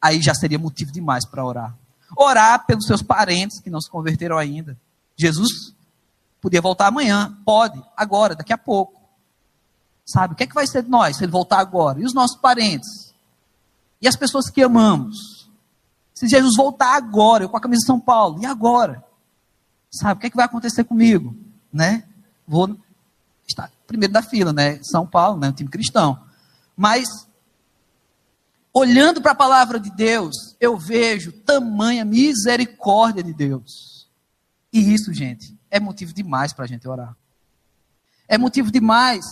Aí 0.00 0.22
já 0.22 0.34
seria 0.34 0.58
motivo 0.58 0.90
demais 0.90 1.26
para 1.26 1.44
orar. 1.44 1.74
Orar 2.16 2.64
pelos 2.66 2.86
seus 2.86 3.02
parentes 3.02 3.60
que 3.60 3.70
não 3.70 3.80
se 3.80 3.90
converteram 3.90 4.38
ainda. 4.38 4.76
Jesus 5.16 5.74
podia 6.40 6.60
voltar 6.60 6.86
amanhã, 6.86 7.36
pode, 7.44 7.82
agora, 7.96 8.34
daqui 8.34 8.52
a 8.52 8.58
pouco. 8.58 9.00
Sabe, 10.04 10.34
o 10.34 10.36
que 10.36 10.44
é 10.44 10.46
que 10.46 10.54
vai 10.54 10.66
ser 10.66 10.82
de 10.82 10.90
nós 10.90 11.16
se 11.16 11.24
ele 11.24 11.32
voltar 11.32 11.58
agora? 11.58 12.00
E 12.00 12.04
os 12.04 12.14
nossos 12.14 12.38
parentes? 12.38 13.14
E 14.00 14.08
as 14.08 14.16
pessoas 14.16 14.50
que 14.50 14.62
amamos? 14.62 15.48
Se 16.14 16.28
Jesus 16.28 16.56
voltar 16.56 16.94
agora, 16.94 17.44
eu 17.44 17.48
com 17.48 17.56
a 17.56 17.60
camisa 17.60 17.80
de 17.80 17.86
São 17.86 17.98
Paulo, 17.98 18.40
e 18.42 18.46
agora? 18.46 19.02
Sabe, 20.00 20.18
o 20.18 20.20
que 20.20 20.26
é 20.26 20.30
que 20.30 20.36
vai 20.36 20.44
acontecer 20.44 20.84
comigo? 20.84 21.36
Né? 21.72 22.04
Vou 22.46 22.76
está 23.46 23.70
primeiro 23.86 24.12
da 24.12 24.22
fila, 24.22 24.52
né? 24.52 24.80
São 24.82 25.06
Paulo, 25.06 25.38
né? 25.38 25.48
Um 25.48 25.52
time 25.52 25.70
cristão. 25.70 26.18
Mas, 26.76 27.06
olhando 28.72 29.20
para 29.20 29.32
a 29.32 29.36
palavra 29.36 29.78
de 29.78 29.90
Deus, 29.90 30.56
eu 30.60 30.76
vejo 30.76 31.32
tamanha 31.32 32.04
misericórdia 32.04 33.22
de 33.22 33.32
Deus. 33.32 34.08
E 34.72 34.92
isso, 34.92 35.12
gente, 35.12 35.56
é 35.70 35.78
motivo 35.78 36.12
demais 36.12 36.52
para 36.52 36.64
a 36.64 36.68
gente 36.68 36.88
orar. 36.88 37.14
É 38.26 38.36
motivo 38.36 38.70
demais. 38.70 39.24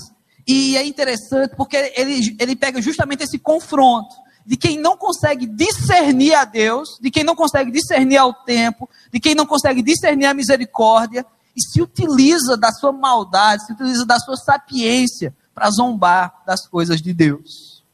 E 0.46 0.76
é 0.76 0.86
interessante 0.86 1.56
porque 1.56 1.76
ele, 1.96 2.36
ele 2.38 2.54
pega 2.54 2.80
justamente 2.80 3.22
esse 3.22 3.38
confronto 3.38 4.14
de 4.44 4.56
quem 4.56 4.78
não 4.78 4.96
consegue 4.96 5.46
discernir 5.46 6.34
a 6.34 6.44
Deus, 6.44 6.98
de 7.00 7.10
quem 7.10 7.24
não 7.24 7.34
consegue 7.34 7.70
discernir 7.70 8.16
ao 8.16 8.32
tempo, 8.32 8.88
de 9.12 9.20
quem 9.20 9.34
não 9.34 9.46
consegue 9.46 9.82
discernir 9.82 10.26
a 10.26 10.34
misericórdia, 10.34 11.24
e 11.56 11.62
se 11.62 11.82
utiliza 11.82 12.56
da 12.56 12.72
sua 12.72 12.92
maldade, 12.92 13.66
se 13.66 13.72
utiliza 13.72 14.06
da 14.06 14.18
sua 14.18 14.36
sapiência 14.36 15.34
para 15.54 15.70
zombar 15.70 16.42
das 16.46 16.66
coisas 16.66 17.00
de 17.00 17.12
Deus. 17.12 17.84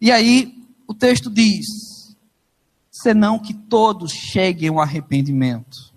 E 0.00 0.12
aí 0.12 0.54
o 0.86 0.94
texto 0.94 1.30
diz: 1.30 1.66
senão 2.90 3.38
que 3.38 3.54
todos 3.54 4.12
cheguem 4.12 4.68
ao 4.68 4.80
arrependimento. 4.80 5.92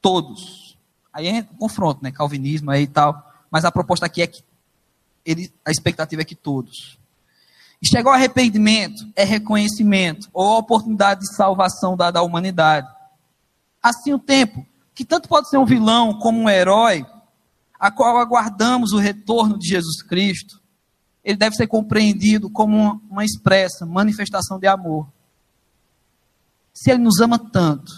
Todos. 0.00 0.76
Aí 1.12 1.26
é 1.26 1.40
um 1.52 1.56
confronto, 1.56 2.02
né? 2.02 2.10
Calvinismo 2.10 2.70
aí 2.70 2.84
e 2.84 2.86
tal. 2.86 3.30
Mas 3.50 3.64
a 3.64 3.72
proposta 3.72 4.06
aqui 4.06 4.22
é 4.22 4.26
que 4.26 4.42
ele, 5.24 5.52
a 5.64 5.70
expectativa 5.70 6.22
é 6.22 6.24
que 6.24 6.34
todos. 6.34 6.98
E 7.82 7.88
chegar 7.88 8.14
arrependimento 8.14 9.04
é 9.16 9.24
reconhecimento 9.24 10.28
ou 10.32 10.58
oportunidade 10.58 11.22
de 11.22 11.34
salvação 11.34 11.96
dada 11.96 12.20
à 12.20 12.22
humanidade. 12.22 12.88
Assim 13.82 14.12
o 14.12 14.18
tempo 14.18 14.64
que 14.94 15.04
tanto 15.04 15.28
pode 15.28 15.48
ser 15.48 15.58
um 15.58 15.64
vilão 15.64 16.18
como 16.18 16.38
um 16.38 16.48
herói, 16.48 17.04
a 17.80 17.90
qual 17.90 18.18
aguardamos 18.18 18.92
o 18.92 18.98
retorno 18.98 19.58
de 19.58 19.66
Jesus 19.66 20.00
Cristo, 20.02 20.60
ele 21.24 21.36
deve 21.36 21.56
ser 21.56 21.66
compreendido 21.66 22.48
como 22.48 23.00
uma 23.10 23.24
expressa 23.24 23.84
manifestação 23.84 24.58
de 24.58 24.68
amor. 24.68 25.08
Se 26.72 26.90
ele 26.90 27.02
nos 27.02 27.20
ama 27.20 27.38
tanto, 27.38 27.92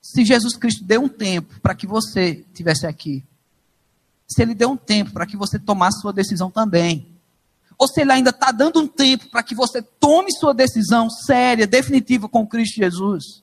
se 0.00 0.24
Jesus 0.24 0.56
Cristo 0.56 0.84
deu 0.84 1.02
um 1.02 1.08
tempo 1.08 1.60
para 1.60 1.74
que 1.74 1.86
você 1.86 2.44
estivesse 2.48 2.86
aqui, 2.86 3.24
se 4.26 4.40
ele 4.40 4.54
deu 4.54 4.70
um 4.70 4.76
tempo 4.76 5.12
para 5.12 5.26
que 5.26 5.36
você 5.36 5.58
tomasse 5.58 6.00
sua 6.00 6.12
decisão 6.12 6.50
também, 6.50 7.09
ou 7.80 7.88
se 7.88 8.02
ele 8.02 8.12
ainda 8.12 8.28
está 8.28 8.52
dando 8.52 8.78
um 8.78 8.86
tempo 8.86 9.30
para 9.30 9.42
que 9.42 9.54
você 9.54 9.80
tome 9.80 10.30
sua 10.32 10.52
decisão 10.52 11.08
séria, 11.08 11.66
definitiva 11.66 12.28
com 12.28 12.46
Cristo 12.46 12.76
Jesus, 12.76 13.42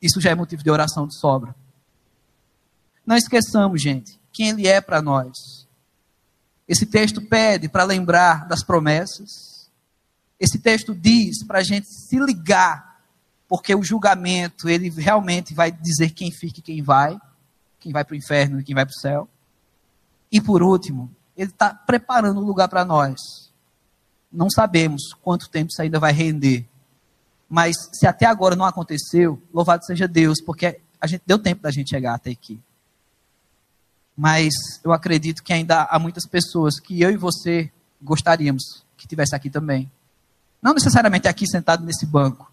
isso 0.00 0.18
já 0.18 0.30
é 0.30 0.34
motivo 0.34 0.62
de 0.62 0.70
oração 0.70 1.06
de 1.06 1.14
sobra. 1.14 1.54
Não 3.04 3.18
esqueçamos, 3.18 3.82
gente, 3.82 4.18
quem 4.32 4.48
ele 4.48 4.66
é 4.66 4.80
para 4.80 5.02
nós. 5.02 5.68
Esse 6.66 6.86
texto 6.86 7.20
pede 7.20 7.68
para 7.68 7.84
lembrar 7.84 8.48
das 8.48 8.64
promessas. 8.64 9.70
Esse 10.38 10.58
texto 10.58 10.94
diz 10.94 11.44
para 11.44 11.58
a 11.58 11.62
gente 11.62 11.86
se 11.86 12.18
ligar, 12.18 13.02
porque 13.46 13.74
o 13.74 13.82
julgamento, 13.82 14.70
ele 14.70 14.88
realmente 14.88 15.52
vai 15.52 15.70
dizer 15.70 16.12
quem 16.12 16.30
fica 16.30 16.60
e 16.60 16.62
quem 16.62 16.82
vai, 16.82 17.20
quem 17.78 17.92
vai 17.92 18.06
para 18.06 18.14
o 18.14 18.16
inferno 18.16 18.58
e 18.58 18.64
quem 18.64 18.74
vai 18.74 18.86
para 18.86 18.94
o 18.96 19.00
céu. 19.00 19.28
E 20.32 20.40
por 20.40 20.62
último, 20.62 21.14
ele 21.36 21.50
está 21.50 21.74
preparando 21.74 22.40
um 22.40 22.44
lugar 22.44 22.66
para 22.66 22.86
nós. 22.86 23.49
Não 24.32 24.48
sabemos 24.50 25.12
quanto 25.22 25.48
tempo 25.48 25.70
isso 25.70 25.82
ainda 25.82 25.98
vai 25.98 26.12
render. 26.12 26.68
Mas 27.48 27.76
se 27.92 28.06
até 28.06 28.26
agora 28.26 28.54
não 28.54 28.64
aconteceu, 28.64 29.42
louvado 29.52 29.84
seja 29.84 30.06
Deus, 30.06 30.40
porque 30.40 30.80
a 31.00 31.06
gente 31.06 31.22
deu 31.26 31.38
tempo 31.38 31.62
da 31.62 31.70
gente 31.70 31.90
chegar 31.90 32.14
até 32.14 32.30
aqui 32.30 32.60
mas 34.20 34.52
eu 34.84 34.92
acredito 34.92 35.42
que 35.42 35.50
ainda 35.50 35.84
há 35.84 35.98
muitas 35.98 36.26
pessoas 36.26 36.78
que 36.78 37.00
eu 37.00 37.10
e 37.10 37.16
você 37.16 37.72
gostaríamos 38.02 38.84
que 38.94 39.08
tivesse 39.08 39.34
aqui 39.34 39.48
também. 39.48 39.90
Não 40.60 40.74
necessariamente 40.74 41.26
aqui 41.26 41.46
sentado 41.46 41.82
nesse 41.86 42.04
banco, 42.04 42.52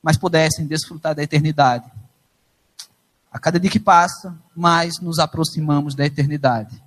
mas 0.00 0.16
pudessem 0.16 0.64
desfrutar 0.64 1.12
da 1.12 1.24
eternidade. 1.24 1.90
A 3.32 3.38
cada 3.40 3.58
dia 3.58 3.68
que 3.68 3.80
passa, 3.80 4.38
mais 4.54 5.00
nos 5.00 5.18
aproximamos 5.18 5.96
da 5.96 6.06
eternidade. 6.06 6.80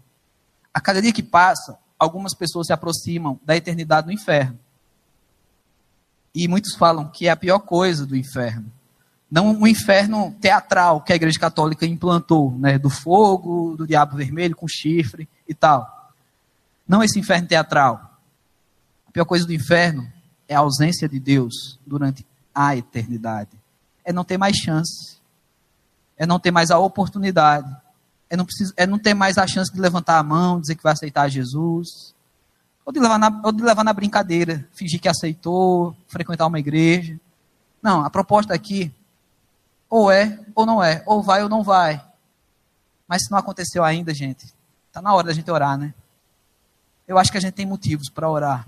A 0.73 0.79
cada 0.79 1.01
dia 1.01 1.11
que 1.11 1.21
passa, 1.21 1.77
algumas 1.99 2.33
pessoas 2.33 2.67
se 2.67 2.73
aproximam 2.73 3.37
da 3.43 3.55
eternidade 3.55 4.07
no 4.07 4.13
inferno. 4.13 4.57
E 6.33 6.47
muitos 6.47 6.75
falam 6.75 7.09
que 7.09 7.27
é 7.27 7.31
a 7.31 7.35
pior 7.35 7.59
coisa 7.59 8.05
do 8.05 8.15
inferno. 8.15 8.71
Não 9.29 9.61
o 9.61 9.67
inferno 9.67 10.35
teatral 10.39 11.01
que 11.01 11.13
a 11.13 11.15
Igreja 11.15 11.39
Católica 11.39 11.85
implantou, 11.85 12.51
né, 12.57 12.79
do 12.79 12.89
fogo, 12.89 13.75
do 13.77 13.85
diabo 13.85 14.15
vermelho 14.15 14.55
com 14.55 14.67
chifre 14.67 15.27
e 15.47 15.53
tal. 15.53 16.13
Não 16.87 17.03
esse 17.03 17.19
inferno 17.19 17.47
teatral. 17.47 18.17
A 19.07 19.11
pior 19.11 19.25
coisa 19.25 19.45
do 19.45 19.53
inferno 19.53 20.11
é 20.47 20.55
a 20.55 20.59
ausência 20.59 21.07
de 21.07 21.19
Deus 21.19 21.79
durante 21.85 22.25
a 22.53 22.75
eternidade. 22.75 23.51
É 24.03 24.11
não 24.11 24.23
ter 24.23 24.37
mais 24.37 24.55
chance. 24.55 25.19
É 26.17 26.25
não 26.25 26.39
ter 26.39 26.51
mais 26.51 26.71
a 26.71 26.79
oportunidade. 26.79 27.69
É 28.29 28.37
não, 28.37 28.45
precisa, 28.45 28.73
é 28.77 28.85
não 28.85 28.99
ter 28.99 29.13
mais 29.13 29.37
a 29.37 29.47
chance 29.47 29.73
de 29.73 29.79
levantar 29.79 30.19
a 30.19 30.23
mão, 30.23 30.61
dizer 30.61 30.75
que 30.75 30.83
vai 30.83 30.93
aceitar 30.93 31.27
Jesus. 31.29 32.13
Ou 32.85 32.93
de, 32.93 32.99
levar 32.99 33.17
na, 33.17 33.41
ou 33.43 33.51
de 33.51 33.63
levar 33.63 33.83
na 33.83 33.93
brincadeira, 33.93 34.67
fingir 34.73 34.99
que 34.99 35.09
aceitou, 35.09 35.95
frequentar 36.07 36.47
uma 36.47 36.59
igreja. 36.59 37.19
Não, 37.81 38.03
a 38.03 38.09
proposta 38.09 38.53
aqui 38.53 38.93
ou 39.89 40.11
é 40.11 40.39
ou 40.53 40.65
não 40.65 40.83
é, 40.83 41.01
ou 41.05 41.23
vai 41.23 41.41
ou 41.41 41.49
não 41.49 41.63
vai. 41.63 42.03
Mas 43.07 43.23
se 43.23 43.31
não 43.31 43.39
aconteceu 43.39 43.83
ainda, 43.83 44.13
gente, 44.13 44.45
está 44.87 45.01
na 45.01 45.13
hora 45.13 45.27
da 45.27 45.33
gente 45.33 45.49
orar, 45.49 45.77
né? 45.77 45.93
Eu 47.07 47.17
acho 47.17 47.31
que 47.31 47.37
a 47.39 47.41
gente 47.41 47.55
tem 47.55 47.65
motivos 47.65 48.09
para 48.09 48.29
orar. 48.29 48.67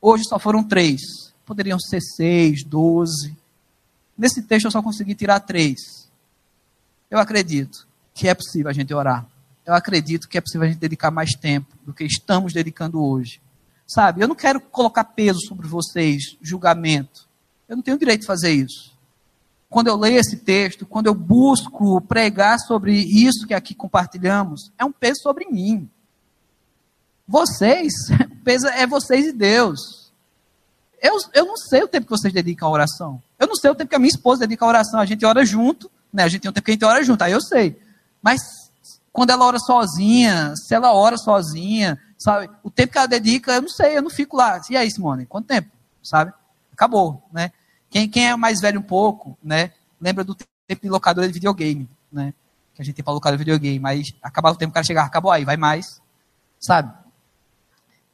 Hoje 0.00 0.24
só 0.24 0.38
foram 0.38 0.62
três. 0.62 1.00
Poderiam 1.46 1.78
ser 1.80 2.02
seis, 2.02 2.62
doze. 2.62 3.34
Nesse 4.16 4.42
texto 4.42 4.66
eu 4.66 4.70
só 4.70 4.82
consegui 4.82 5.14
tirar 5.14 5.40
três. 5.40 6.06
Eu 7.10 7.18
acredito 7.18 7.86
que 8.16 8.28
é 8.28 8.34
possível 8.34 8.70
a 8.70 8.72
gente 8.72 8.92
orar. 8.92 9.26
Eu 9.64 9.74
acredito 9.74 10.28
que 10.28 10.38
é 10.38 10.40
possível 10.40 10.66
a 10.66 10.70
gente 10.70 10.80
dedicar 10.80 11.10
mais 11.10 11.32
tempo 11.32 11.76
do 11.84 11.92
que 11.92 12.04
estamos 12.04 12.52
dedicando 12.52 13.02
hoje. 13.02 13.40
Sabe, 13.86 14.22
eu 14.22 14.28
não 14.28 14.34
quero 14.34 14.60
colocar 14.60 15.04
peso 15.04 15.38
sobre 15.46 15.68
vocês, 15.68 16.36
julgamento. 16.40 17.28
Eu 17.68 17.76
não 17.76 17.82
tenho 17.82 17.98
direito 17.98 18.22
de 18.22 18.26
fazer 18.26 18.52
isso 18.52 18.96
quando 19.68 19.88
eu 19.88 19.96
leio 19.96 20.18
esse 20.18 20.36
texto, 20.36 20.86
quando 20.86 21.06
eu 21.06 21.14
busco 21.14 22.00
pregar 22.00 22.58
sobre 22.58 22.94
isso 22.94 23.46
que 23.46 23.54
aqui 23.54 23.74
compartilhamos, 23.74 24.72
é 24.78 24.84
um 24.84 24.92
peso 24.92 25.20
sobre 25.22 25.46
mim. 25.46 25.90
Vocês, 27.26 27.92
o 28.30 28.44
peso 28.44 28.66
é 28.68 28.86
vocês 28.86 29.26
e 29.26 29.32
Deus. 29.32 30.12
Eu, 31.02 31.16
eu 31.34 31.44
não 31.44 31.56
sei 31.56 31.82
o 31.82 31.88
tempo 31.88 32.06
que 32.06 32.10
vocês 32.10 32.32
dedicam 32.32 32.68
à 32.68 32.70
oração. 32.70 33.22
Eu 33.38 33.46
não 33.46 33.54
sei 33.54 33.70
o 33.70 33.74
tempo 33.74 33.90
que 33.90 33.96
a 33.96 33.98
minha 33.98 34.08
esposa 34.08 34.40
dedica 34.40 34.64
à 34.64 34.68
oração. 34.68 34.98
A 34.98 35.04
gente 35.04 35.26
ora 35.26 35.44
junto, 35.44 35.90
né? 36.12 36.22
A 36.22 36.28
gente 36.28 36.40
tem 36.40 36.50
um 36.50 36.54
tempo 36.54 36.64
que 36.64 36.70
a 36.70 36.74
gente 36.74 36.84
ora 36.84 37.02
junto, 37.02 37.22
aí 37.22 37.32
eu 37.32 37.40
sei. 37.42 37.78
Mas 38.26 38.72
quando 39.12 39.30
ela 39.30 39.46
ora 39.46 39.56
sozinha, 39.60 40.52
se 40.56 40.74
ela 40.74 40.92
ora 40.92 41.16
sozinha, 41.16 41.96
sabe? 42.18 42.50
O 42.60 42.72
tempo 42.72 42.90
que 42.90 42.98
ela 42.98 43.06
dedica, 43.06 43.52
eu 43.52 43.62
não 43.62 43.68
sei, 43.68 43.96
eu 43.96 44.02
não 44.02 44.10
fico 44.10 44.36
lá. 44.36 44.60
E 44.68 44.76
aí, 44.76 44.90
Simone, 44.90 45.26
quanto 45.26 45.46
tempo? 45.46 45.70
Sabe? 46.02 46.32
Acabou, 46.72 47.22
né? 47.32 47.52
Quem, 47.88 48.08
quem 48.08 48.26
é 48.26 48.34
mais 48.34 48.60
velho 48.60 48.80
um 48.80 48.82
pouco, 48.82 49.38
né, 49.40 49.70
lembra 50.00 50.24
do 50.24 50.34
tempo 50.34 50.82
de 50.82 50.88
locadora 50.88 51.28
de 51.28 51.32
videogame, 51.32 51.88
né? 52.10 52.34
Que 52.74 52.82
a 52.82 52.84
gente 52.84 52.96
tem 52.96 53.04
para 53.04 53.14
locar 53.14 53.38
videogame, 53.38 53.78
mas 53.78 54.12
acabava 54.20 54.56
o 54.56 54.58
tempo, 54.58 54.70
o 54.70 54.74
cara 54.74 54.84
chegava, 54.84 55.06
acabou 55.06 55.30
aí, 55.30 55.44
vai 55.44 55.56
mais, 55.56 56.02
sabe? 56.58 56.92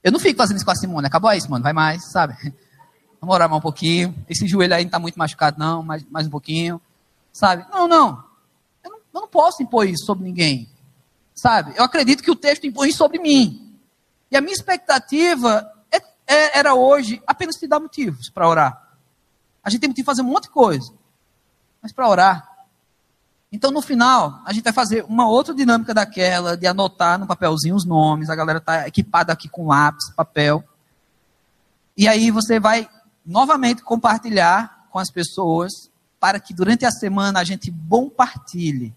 Eu 0.05 0.13
não 0.13 0.21
fico 0.21 0.37
fazendo 0.37 0.59
isso 0.59 0.67
com 0.67 0.73
a 0.73 0.77
Simone, 0.77 1.07
acabou 1.07 1.31
aí, 1.31 1.41
Simone, 1.41 1.63
vai 1.63 1.73
mais, 1.73 2.13
sabe? 2.13 2.35
Vamos 3.19 3.35
orar 3.35 3.49
mais 3.49 3.61
um 3.61 3.63
pouquinho. 3.63 4.15
Esse 4.29 4.47
joelho 4.47 4.75
aí 4.75 4.83
não 4.83 4.89
está 4.89 4.99
muito 4.99 5.19
machucado, 5.19 5.59
não, 5.59 5.83
mais, 5.83 6.05
mais 6.11 6.27
um 6.27 6.31
pouquinho, 6.31 6.79
sabe? 7.33 7.65
Não, 7.73 7.89
não. 7.89 8.32
Eu, 9.13 9.21
não. 9.21 9.29
posso 9.29 9.63
impor 9.63 9.87
isso 9.87 10.05
sobre 10.05 10.25
ninguém, 10.25 10.69
sabe? 11.35 11.75
Eu 11.77 11.85
acredito 11.85 12.23
que 12.23 12.31
o 12.31 12.37
texto 12.37 12.67
impõe 12.67 12.89
isso 12.89 12.99
sobre 12.99 13.19
mim. 13.19 13.79
E 14.31 14.37
a 14.37 14.41
minha 14.41 14.55
expectativa 14.55 15.71
é, 15.91 15.99
é, 16.27 16.59
era 16.59 16.75
hoje 16.75 17.23
apenas 17.27 17.57
te 17.57 17.67
dar 17.67 17.81
motivos 17.81 18.31
para 18.31 18.49
orar. 18.49 18.97
A 19.63 19.71
gente 19.71 19.81
tem 19.81 19.93
que 19.93 20.03
fazer 20.03 20.23
um 20.23 20.27
monte 20.27 20.45
de 20.45 20.51
coisa. 20.51 20.93
Mas 21.81 21.93
para 21.93 22.09
orar. 22.09 22.53
Então, 23.51 23.71
no 23.71 23.83
final, 23.83 24.41
a 24.47 24.53
gente 24.53 24.65
vai 24.65 24.73
fazer 24.73 25.05
uma 25.05 25.29
outra 25.29 25.55
dinâmica 25.55 25.93
daquela, 25.93 26.57
de 26.57 26.67
anotar 26.67 27.19
no 27.19 27.27
papelzinho 27.27 27.75
os 27.75 27.85
nomes. 27.85 28.31
A 28.31 28.35
galera 28.35 28.59
está 28.59 28.89
equipada 28.89 29.33
aqui 29.33 29.49
com 29.49 29.67
lápis, 29.67 30.11
papel. 30.17 30.65
E 31.95 32.09
aí 32.09 32.31
você 32.31 32.59
vai 32.59 32.89
novamente 33.25 33.83
compartilhar 33.83 34.87
com 34.91 34.99
as 34.99 35.11
pessoas 35.11 35.71
para 36.19 36.41
que 36.41 36.55
durante 36.55 36.87
a 36.87 36.91
semana 36.91 37.41
a 37.41 37.45
gente 37.45 37.73
compartilhe. 37.89 38.95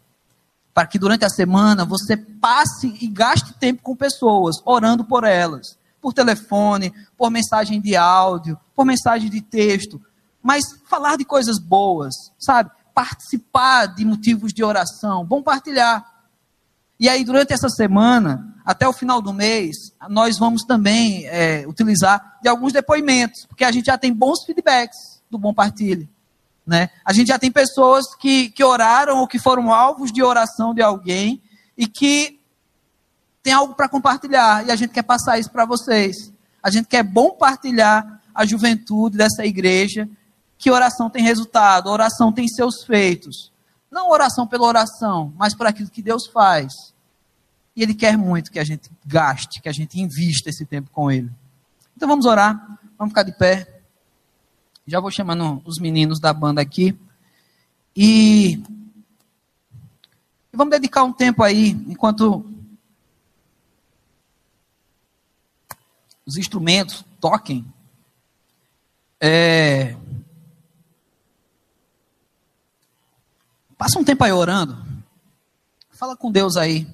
Para 0.75 0.85
que 0.85 0.99
durante 0.99 1.25
a 1.25 1.29
semana 1.29 1.85
você 1.85 2.15
passe 2.15 2.95
e 3.01 3.07
gaste 3.07 3.53
tempo 3.53 3.81
com 3.81 3.95
pessoas, 3.95 4.57
orando 4.63 5.03
por 5.03 5.23
elas. 5.23 5.79
Por 5.99 6.13
telefone, 6.13 6.93
por 7.17 7.31
mensagem 7.31 7.81
de 7.81 7.95
áudio, 7.95 8.59
por 8.75 8.85
mensagem 8.85 9.27
de 9.27 9.41
texto 9.41 9.99
mas 10.45 10.63
falar 10.87 11.17
de 11.17 11.25
coisas 11.25 11.57
boas, 11.57 12.13
sabe? 12.37 12.69
Participar 12.93 13.87
de 13.87 14.05
motivos 14.05 14.53
de 14.53 14.63
oração, 14.63 15.25
bom 15.25 15.41
partilhar. 15.41 16.05
E 16.99 17.09
aí, 17.09 17.25
durante 17.25 17.51
essa 17.51 17.67
semana, 17.67 18.55
até 18.63 18.87
o 18.87 18.93
final 18.93 19.23
do 19.23 19.33
mês, 19.33 19.75
nós 20.07 20.37
vamos 20.37 20.61
também 20.61 21.25
é, 21.25 21.65
utilizar 21.67 22.37
de 22.43 22.47
alguns 22.47 22.71
depoimentos, 22.71 23.47
porque 23.47 23.63
a 23.63 23.71
gente 23.71 23.87
já 23.87 23.97
tem 23.97 24.13
bons 24.13 24.45
feedbacks 24.45 25.19
do 25.31 25.39
Bom 25.39 25.51
Partilhe. 25.51 26.07
Né? 26.65 26.89
A 27.03 27.13
gente 27.13 27.27
já 27.27 27.37
tem 27.37 27.51
pessoas 27.51 28.15
que, 28.15 28.49
que 28.49 28.63
oraram 28.63 29.19
ou 29.19 29.27
que 29.27 29.37
foram 29.37 29.71
alvos 29.71 30.11
de 30.11 30.23
oração 30.23 30.73
de 30.73 30.81
alguém 30.81 31.41
e 31.77 31.87
que 31.87 32.39
tem 33.43 33.53
algo 33.53 33.75
para 33.75 33.87
compartilhar 33.87 34.65
e 34.65 34.71
a 34.71 34.75
gente 34.75 34.91
quer 34.91 35.03
passar 35.03 35.37
isso 35.37 35.51
para 35.51 35.65
vocês. 35.65 36.33
A 36.63 36.71
gente 36.71 36.87
quer 36.87 37.03
bom 37.03 37.31
partilhar 37.31 38.21
a 38.33 38.43
juventude 38.45 39.17
dessa 39.17 39.45
igreja 39.45 40.09
que 40.57 40.71
oração 40.71 41.09
tem 41.09 41.21
resultado, 41.21 41.87
oração 41.89 42.31
tem 42.31 42.47
seus 42.47 42.83
feitos. 42.83 43.51
Não 43.91 44.09
oração 44.09 44.47
pela 44.47 44.65
oração, 44.65 45.31
mas 45.37 45.55
por 45.55 45.67
aquilo 45.67 45.89
que 45.89 46.01
Deus 46.01 46.25
faz. 46.27 46.73
E 47.75 47.83
Ele 47.83 47.93
quer 47.93 48.17
muito 48.17 48.51
que 48.51 48.57
a 48.57 48.63
gente 48.63 48.89
gaste, 49.05 49.61
que 49.61 49.69
a 49.69 49.71
gente 49.71 49.99
invista 49.99 50.49
esse 50.49 50.65
tempo 50.65 50.89
com 50.91 51.11
Ele. 51.11 51.31
Então 51.95 52.09
vamos 52.09 52.25
orar, 52.25 52.79
vamos 52.97 53.11
ficar 53.11 53.23
de 53.23 53.37
pé. 53.37 53.74
Já 54.87 54.99
vou 54.99 55.09
chamando 55.09 55.63
os 55.65 55.79
meninos 55.79 56.19
da 56.19 56.31
banda 56.31 56.61
aqui. 56.61 56.95
E, 57.95 58.61
e 60.53 60.57
vamos 60.57 60.71
dedicar 60.71 61.03
um 61.03 61.11
tempo 61.11 61.41
aí, 61.41 61.69
enquanto 61.87 62.45
os 66.23 66.37
instrumentos 66.37 67.03
toquem. 67.19 67.65
É, 69.19 69.97
passa 73.75 73.97
um 73.97 74.03
tempo 74.03 74.23
aí 74.23 74.31
orando. 74.31 74.85
Fala 75.89 76.15
com 76.15 76.31
Deus 76.31 76.57
aí. 76.57 76.87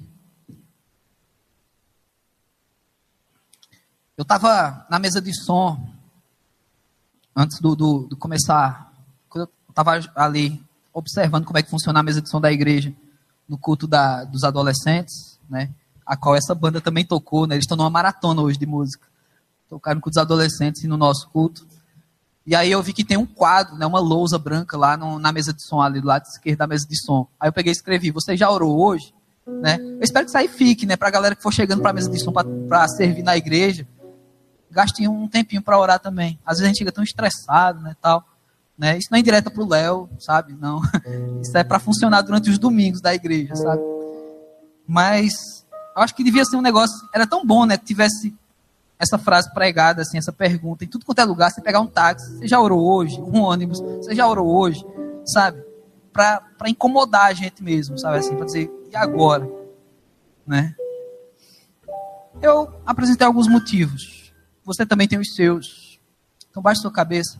Eu 4.15 4.21
estava 4.21 4.85
na 4.89 4.97
mesa 4.97 5.19
de 5.19 5.33
som 5.33 5.90
antes 7.35 7.59
do, 7.59 7.75
do, 7.75 8.07
do 8.07 8.17
começar, 8.17 8.93
quando 9.29 9.45
eu 9.45 9.51
estava 9.69 9.99
ali 10.15 10.63
observando 10.93 11.45
como 11.45 11.57
é 11.57 11.63
que 11.63 11.69
funciona 11.69 11.99
a 11.99 12.03
mesa 12.03 12.21
de 12.21 12.29
som 12.29 12.41
da 12.41 12.51
igreja, 12.51 12.93
no 13.47 13.57
culto 13.57 13.87
da, 13.87 14.23
dos 14.23 14.43
adolescentes, 14.43 15.39
né? 15.49 15.69
A 16.05 16.15
qual 16.15 16.35
essa 16.35 16.55
banda 16.55 16.81
também 16.81 17.05
tocou, 17.05 17.45
né? 17.45 17.55
Eles 17.55 17.63
estão 17.63 17.77
numa 17.77 17.89
maratona 17.89 18.41
hoje 18.41 18.57
de 18.57 18.65
música. 18.65 19.07
Tocaram 19.69 19.99
culto 19.99 20.15
dos 20.15 20.21
adolescentes 20.21 20.83
e 20.83 20.87
no 20.87 20.97
nosso 20.97 21.29
culto. 21.29 21.65
E 22.45 22.55
aí 22.55 22.71
eu 22.71 22.81
vi 22.81 22.91
que 22.91 23.03
tem 23.03 23.17
um 23.17 23.25
quadro, 23.25 23.75
né, 23.75 23.85
uma 23.85 23.99
lousa 23.99 24.37
branca 24.37 24.75
lá 24.75 24.97
no, 24.97 25.19
na 25.19 25.31
mesa 25.31 25.53
de 25.53 25.63
som, 25.63 25.79
ali 25.79 26.01
do 26.01 26.07
lado 26.07 26.23
esquerdo 26.23 26.57
da 26.57 26.67
mesa 26.67 26.87
de 26.87 26.99
som. 26.99 27.27
Aí 27.39 27.47
eu 27.47 27.53
peguei 27.53 27.71
e 27.71 27.75
escrevi, 27.75 28.09
você 28.09 28.35
já 28.35 28.49
orou 28.49 28.79
hoje? 28.79 29.13
Né? 29.45 29.77
Eu 29.79 30.01
espero 30.01 30.25
que 30.25 30.29
isso 30.29 30.37
aí 30.37 30.47
fique, 30.47 30.85
né, 30.85 30.95
pra 30.95 31.11
galera 31.11 31.35
que 31.35 31.43
for 31.43 31.53
chegando 31.53 31.81
pra 31.81 31.93
mesa 31.93 32.09
de 32.09 32.19
som 32.19 32.31
para 32.31 32.87
servir 32.87 33.21
na 33.21 33.37
igreja, 33.37 33.87
gaste 34.71 35.07
um 35.07 35.27
tempinho 35.27 35.61
para 35.61 35.77
orar 35.77 35.99
também. 35.99 36.39
Às 36.45 36.57
vezes 36.57 36.63
a 36.63 36.67
gente 36.67 36.77
chega 36.79 36.91
tão 36.91 37.03
estressado, 37.03 37.81
né, 37.81 37.95
tal. 38.01 38.25
Né? 38.77 38.97
Isso 38.97 39.09
não 39.11 39.17
é 39.17 39.19
indireta 39.19 39.51
pro 39.51 39.67
Léo, 39.67 40.09
sabe? 40.17 40.53
Não. 40.53 40.81
Isso 41.41 41.55
é 41.57 41.63
para 41.63 41.79
funcionar 41.79 42.21
durante 42.21 42.49
os 42.49 42.57
domingos 42.57 43.01
da 43.01 43.13
igreja, 43.13 43.55
sabe? 43.55 43.81
Mas 44.87 45.65
eu 45.95 46.01
acho 46.01 46.15
que 46.15 46.23
devia 46.23 46.45
ser 46.45 46.55
um 46.55 46.61
negócio, 46.61 46.95
era 47.13 47.27
tão 47.27 47.45
bom, 47.45 47.65
né, 47.65 47.77
que 47.77 47.85
tivesse 47.85 48.33
essa 48.97 49.17
frase 49.17 49.51
pregada, 49.51 50.03
assim, 50.03 50.17
essa 50.17 50.31
pergunta, 50.31 50.83
em 50.83 50.87
tudo 50.87 51.05
quanto 51.05 51.19
é 51.19 51.25
lugar, 51.25 51.51
você 51.51 51.59
pegar 51.59 51.79
um 51.79 51.87
táxi, 51.87 52.37
você 52.37 52.47
já 52.47 52.59
orou 52.59 52.83
hoje? 52.83 53.19
Um 53.19 53.41
ônibus, 53.41 53.79
você 53.79 54.13
já 54.13 54.27
orou 54.27 54.47
hoje? 54.47 54.85
Sabe? 55.25 55.63
Para 56.13 56.69
incomodar 56.69 57.25
a 57.25 57.33
gente 57.33 57.63
mesmo, 57.63 57.97
sabe 57.97 58.17
assim, 58.17 58.35
para 58.35 58.45
dizer, 58.45 58.71
e 58.91 58.95
agora? 58.95 59.49
Né? 60.45 60.75
Eu 62.41 62.71
apresentei 62.85 63.25
alguns 63.25 63.47
motivos. 63.47 64.20
Você 64.63 64.85
também 64.85 65.07
tem 65.07 65.19
os 65.19 65.35
seus. 65.35 65.99
Então 66.49 66.61
baixe 66.61 66.81
sua 66.81 66.91
cabeça. 66.91 67.39